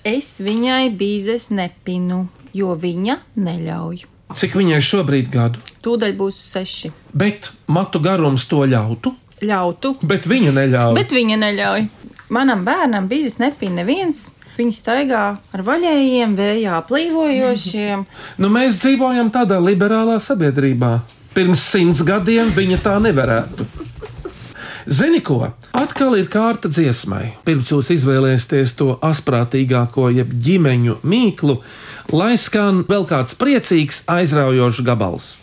es 0.06 0.30
viņai 0.46 0.92
bīzes 1.00 1.50
nepinu, 1.50 2.28
jo 2.54 2.76
viņa 2.78 3.18
neļauj. 3.42 4.06
Cik 4.38 4.54
viņai 4.62 4.82
šobrīd 4.86 5.32
gadu? 5.34 5.66
Tūdaļ 5.82 6.14
būs 6.18 6.38
seši. 6.54 6.92
Bet 7.14 7.50
matu 7.66 7.98
garums 8.00 8.46
to 8.46 8.62
ļautu, 8.70 9.16
Ļautu, 9.44 9.96
bet 10.06 10.30
viņa 10.30 10.54
neļauj. 10.56 10.94
bet 10.96 11.10
viņa 11.12 11.42
neļauj. 11.42 11.88
Manam 12.30 12.62
bērnam 12.66 13.10
bīzes 13.10 13.40
nepina 13.42 13.82
neviens. 13.82 14.30
Viņi 14.58 14.76
staigā 14.76 15.24
ar 15.54 15.66
vaļējiem, 15.66 16.36
vējā 16.38 16.82
plīvojošiem. 16.90 18.06
Nu, 18.42 18.52
mēs 18.54 18.80
dzīvojam 18.84 19.32
tādā 19.34 19.58
liberālā 19.64 20.20
sabiedrībā. 20.22 21.00
Pirms 21.34 21.64
simts 21.66 22.04
gadiem 22.06 22.52
viņa 22.54 22.78
tā 22.86 23.00
nevarētu. 23.02 23.66
Zini 24.86 25.22
ko? 25.24 25.48
Atkal 25.74 26.18
ir 26.20 26.28
kārta 26.30 26.70
dziesmai. 26.70 27.38
Pirms 27.48 27.72
jūs 27.72 27.90
izvēlēsieties 27.96 28.76
to 28.78 28.98
asprātīgāko, 29.02 30.10
jeb 30.14 30.36
ģimeņu 30.44 31.00
mīklu, 31.08 31.58
lai 32.14 32.36
skan 32.38 32.84
vēl 32.90 33.08
kāds 33.10 33.40
priecīgs, 33.40 34.04
aizraujošs 34.12 34.84
gabals. 34.86 35.34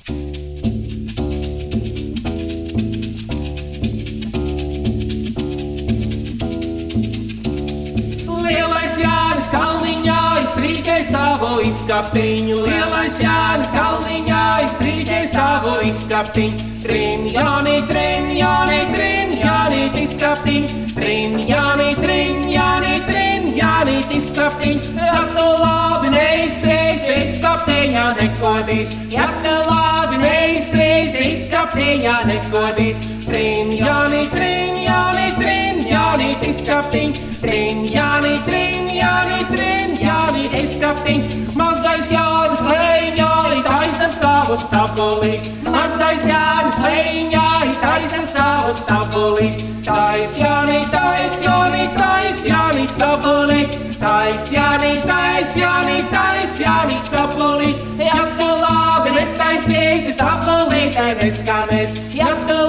Izskaptiņu. 11.91 12.57
Lielais 12.71 13.17
Jānis 13.19 13.71
Kalniņā 13.75 14.43
izstrīķē 14.63 15.21
savu 15.33 15.73
izskaptiņu. 15.89 16.69
Trin, 16.85 17.25
Jāni, 17.27 17.81
trin, 17.89 18.29
Jāni, 18.39 18.79
trin, 18.95 19.33
Jāni, 19.35 19.81
izskaptiņu. 19.99 20.85
Trin, 20.95 21.35
Jāni, 21.49 21.89
trin, 21.99 22.47
Jāni, 22.47 22.95
trin, 23.09 23.49
Jāni, 23.57 23.97
izskaptiņu. 24.21 24.95
Ja 25.01 25.25
tu 25.35 25.49
labi 25.65 26.15
neizstrīs, 26.15 27.09
izskaptiņā 27.17 28.07
nekodīs. 28.21 28.95
Ja 29.11 29.27
tu 29.43 29.57
labi 29.67 30.23
neizstrīs, 30.23 31.19
izskaptiņā 31.27 32.17
nekodīs. 32.31 33.03
Trin, 33.27 33.75
Jāni, 33.83 34.29
trin, 34.37 34.79
Jāni, 34.87 35.29
trin, 35.43 35.83
Jāni, 35.91 36.33
izskaptiņu. 36.55 37.29
Trin, 37.43 37.85
Jāni, 37.91 38.39
trin, 38.47 38.91
Jāni, 38.95 39.45
trin, 39.51 39.99
Jāni, 40.07 40.49
izskaptiņu. 40.63 41.40
Mazais 41.61 42.09
Jānis 42.09 42.63
Lēņā, 42.65 43.33
taisa 43.67 44.09
savu 44.17 44.57
stabuli. 44.65 45.35
Mazais 45.69 46.25
Jānis 46.25 46.79
Lēņā, 46.87 47.49
taisa 47.83 48.23
savu 48.35 48.73
stabuli. 48.81 49.51
Tais 49.85 50.39
Jāni, 50.39 50.81
tais 50.93 51.37
Jāni, 51.45 51.85
tais 51.97 52.45
Jāni, 52.49 52.87
stabuli. 52.95 53.63
Tais 54.01 54.49
Jāni, 54.53 54.93
tais 55.09 55.55
Jāni, 55.57 55.99
tais 56.13 56.57
Jāni, 56.61 56.99
stabuli. 57.09 57.71
Ja 57.99 58.21
tu 58.39 58.49
labi 58.65 59.17
netaisies, 59.17 60.13
stabuli, 60.17 60.89
tev 60.97 61.25
neskanēs. 61.25 61.97
Ja 62.17 62.33
tu 62.49 62.60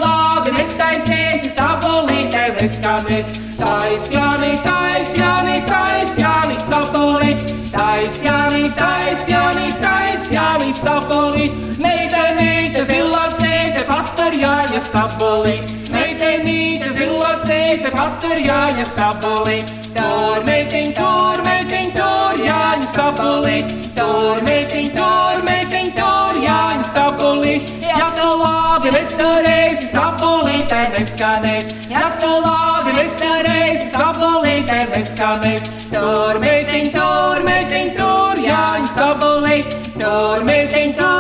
jāņa 14.82 14.88
stabuli. 14.88 15.60
Meitenīte 15.92 16.94
zilacīte 16.98 17.92
pat 17.94 18.24
ar 18.26 18.40
jāņa 18.40 18.86
stabuli. 18.90 19.64
Tur 19.94 20.42
meitiņ, 20.48 20.94
tur 20.98 21.44
meitiņ, 21.46 21.92
tur 21.94 22.40
jāņa 22.42 22.88
stabuli. 22.90 23.66
Tur 23.96 24.42
meitiņ, 24.42 24.90
tur 24.96 25.44
meitiņ, 25.46 25.92
tur 25.98 26.42
jāņa 26.42 26.88
stabuli. 26.90 27.62
Ja 27.82 28.10
tu 28.18 28.30
labi 28.42 28.92
neturēsi 28.96 29.92
stabuli, 29.92 30.66
te 30.70 30.82
neskanēs. 30.96 31.76
Ja 31.90 32.10
tu 32.20 32.32
labi 32.42 32.98
neturēsi 32.98 33.90
stabuli, 33.92 34.64
te 34.66 34.82
neskanēs. 34.96 35.70
Tur 35.94 36.40
meitiņ, 36.42 36.92
tur 36.98 37.46
meitiņ, 37.46 37.96
tur 38.00 38.46
jāņa 38.48 38.94
stabuli. 38.96 39.64
Tur 40.02 40.46
meitiņ, 40.48 40.94
tur 40.98 41.11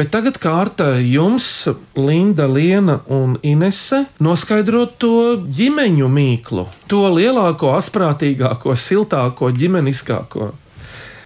Bet 0.00 0.14
tagad 0.14 0.38
kārta 0.40 0.94
jums, 1.04 1.68
Linda, 1.92 2.46
Liena 2.48 3.02
un 3.12 3.34
Inese, 3.44 3.98
noskaidrot 4.24 4.94
to 4.96 5.10
ģimeņu 5.44 6.08
mīklu, 6.08 6.64
to 6.88 7.02
lielāko, 7.12 7.74
asprātīgāko, 7.76 8.72
siltāko, 8.80 9.50
ģimeniskāko. 9.52 10.48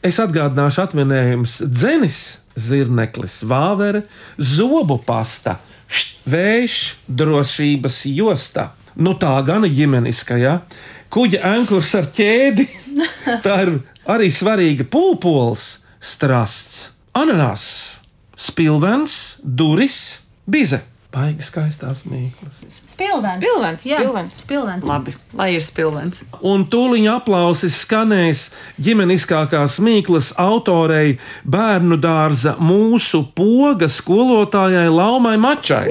Es 0.03 0.19
atgādināšu 0.19 0.83
atminējumus 0.89 1.61
dzenis, 1.71 2.19
zirneklis, 2.59 3.45
vāvere, 3.47 4.09
zobu 4.43 4.99
pasta, 5.07 5.61
vējš, 6.27 6.83
drošības 7.07 8.03
josta. 8.11 8.73
Nu 8.99 9.15
tā 9.15 9.37
gan 9.47 9.71
ir 9.71 9.79
ģimeniska, 9.85 10.43
ja? 10.43 10.59
Kuģa 11.15 11.47
ankurs 11.55 11.95
ar 11.95 12.11
ķēdi, 12.19 12.67
tā 13.47 13.65
ir 13.69 13.77
arī 14.11 14.35
svarīga 14.35 14.91
pūpols, 14.91 15.77
strasts, 16.03 16.89
ananās, 17.15 17.94
spilvens, 18.37 19.39
duris, 19.45 20.21
bize. 20.47 20.81
Baigi 21.15 21.45
skaistās 21.47 22.01
mīklas. 22.11 22.57
Spilvens. 22.91 23.37
Spilvens, 23.39 23.85
Jā, 23.87 24.01
spilvens. 24.01 24.39
spilvens. 24.43 24.87
Labi, 24.89 25.13
lai 25.39 25.53
ir 25.55 25.63
spilvens. 25.63 26.25
Un 26.43 26.65
tūlīt 26.67 27.07
aplausis 27.07 27.77
skanēs 27.85 28.49
ģimeniskākās 28.83 29.77
mīklas 29.79 30.33
autorei 30.43 31.21
bērnu 31.47 32.01
dārza 32.03 32.57
mūsu 32.59 33.23
poga 33.39 33.87
skolotājai 33.87 34.89
Laumai 34.91 35.37
Mačai. 35.39 35.85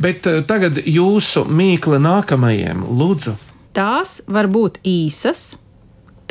Bet 0.00 0.24
eh, 0.30 0.38
tagad 0.46 0.78
jūsu 0.86 1.44
mīkla 1.50 1.98
nākamajiem, 2.00 2.86
lūdzu. 2.94 3.34
Tās 3.76 4.20
var 4.30 4.46
būt 4.50 4.78
īsas, 4.86 5.56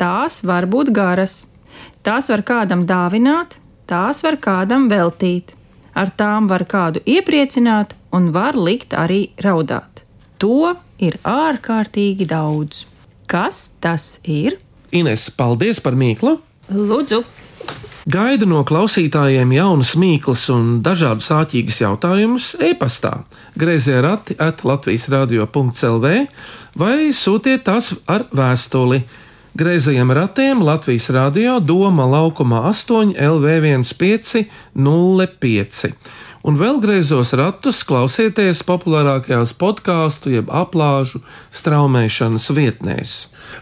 tās 0.00 0.40
var 0.48 0.66
būt 0.70 0.92
garas. 0.96 1.44
Tās 2.02 2.30
var 2.32 2.42
kādam 2.48 2.86
dāvināt, 2.88 3.58
tās 3.86 4.24
var 4.24 4.40
kādam 4.40 4.88
veltīt. 4.88 5.52
Ar 5.94 6.12
tām 6.16 6.48
var 6.48 6.64
kādu 6.64 7.02
iepriecināt 7.04 7.92
un 8.16 8.30
var 8.32 8.56
likt 8.56 8.94
arī 8.96 9.30
raudāt. 9.44 10.04
To 10.40 10.72
ir 11.02 11.18
ārkārtīgi 11.26 12.28
daudz. 12.30 12.86
Kas 13.30 13.68
tas 13.82 14.16
ir? 14.24 14.56
Ines, 14.90 15.28
paldies 15.36 15.82
par 15.82 15.98
mīklu! 15.98 16.38
Lūdzu! 16.70 17.20
Gaida 18.10 18.46
no 18.48 18.62
klausītājiem 18.66 19.52
jaunas 19.52 19.92
mīklas 20.00 20.46
un 20.50 20.78
dažādus 20.82 21.28
āķīgus 21.36 21.82
jautājumus 21.82 22.46
e-pastā, 22.64 23.12
grazē 23.60 24.00
rati 24.02 24.34
at 24.40 24.64
Latvijas 24.64 25.04
radio.clv 25.12 26.14
vai 26.80 27.10
sūtiet 27.14 27.66
tās 27.68 27.92
ar 28.08 28.24
vēstuli. 28.32 29.02
Greizajiem 29.60 30.08
ratiem 30.10 30.62
Latvijas 30.64 31.10
radio 31.12 31.58
Doma 31.60 32.06
laukumā 32.08 32.62
8 32.70 33.12
LV1505. 33.12 35.92
Un 36.40 36.56
vēl 36.56 36.78
greizos 36.80 37.34
ratus 37.36 37.82
klausieties 37.84 38.62
populārākajās 38.64 39.52
podkāstu 39.60 40.32
jeb 40.32 40.48
aplāžu 40.48 41.20
straumēšanas 41.52 42.46
vietnēs. 42.56 43.12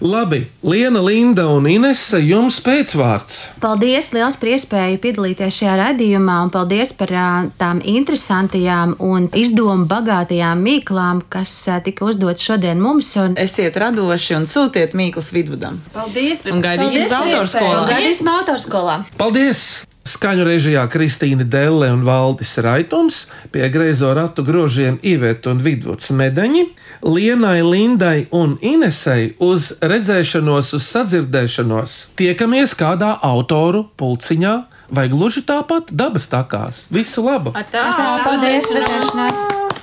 Labi, 0.04 0.44
Liena, 0.62 1.00
Linda 1.02 1.48
un 1.50 1.66
Inese, 1.66 2.20
jums 2.22 2.60
pēcvārds. 2.62 3.40
Paldies 3.58 4.12
liels 4.14 4.38
par 4.38 4.52
iespēju 4.52 5.00
piedalīties 5.02 5.58
šajā 5.58 5.74
raidījumā, 5.80 6.36
un 6.46 6.54
paldies 6.54 6.94
par 6.94 7.10
tām 7.58 7.82
interesantajām 7.82 8.94
un 9.02 9.26
izdomu 9.34 9.88
bagātajām 9.90 10.62
mīklām, 10.62 11.24
kas 11.32 11.56
tika 11.82 12.06
uzdotas 12.12 12.46
šodien 12.46 12.78
mums. 12.84 13.10
Un... 13.18 13.34
Esiet 13.42 13.80
radoši 13.80 14.38
un 14.38 14.46
sūtiet 14.46 14.94
mīklas 14.94 15.32
vidudam. 15.34 15.82
Paldies! 15.96 16.46
Un 16.46 16.62
gaidīsim 16.62 17.08
uz 17.08 17.18
autorskolā. 17.24 17.84
Gaidīsim 17.90 18.34
autorskolā! 18.38 19.00
Paldies! 19.18 19.87
Skaņu 20.08 20.44
režijā 20.46 20.86
Kristīna 20.88 21.44
Delle 21.44 21.90
un 21.92 22.04
Valdis 22.06 22.54
Raitums, 22.64 23.26
pie 23.52 23.66
greizo 23.68 24.14
ratu 24.16 24.44
grožiem 24.46 24.96
Iveta 25.04 25.52
un 25.52 25.60
Vidvuds 25.60 26.08
Medeņi, 26.16 26.64
Lienai, 27.04 27.60
Lindai 27.66 28.24
un 28.32 28.56
Inesei 28.64 29.34
uz 29.44 29.74
redzēšanos, 29.84 30.72
uz 30.78 30.88
sadzirdēšanos. 30.88 31.98
Tiekamies 32.18 32.72
kādā 32.78 33.18
autoru 33.20 33.84
pulciņā 34.00 34.54
vai 34.96 35.08
gluži 35.12 35.44
tāpat 35.44 35.92
dabas 35.92 36.30
takās. 36.32 36.86
Visu 36.94 37.26
labu! 37.28 37.52
Atā, 37.58 37.90
Paldies! 38.24 38.72
Redzēšanās! 38.78 39.77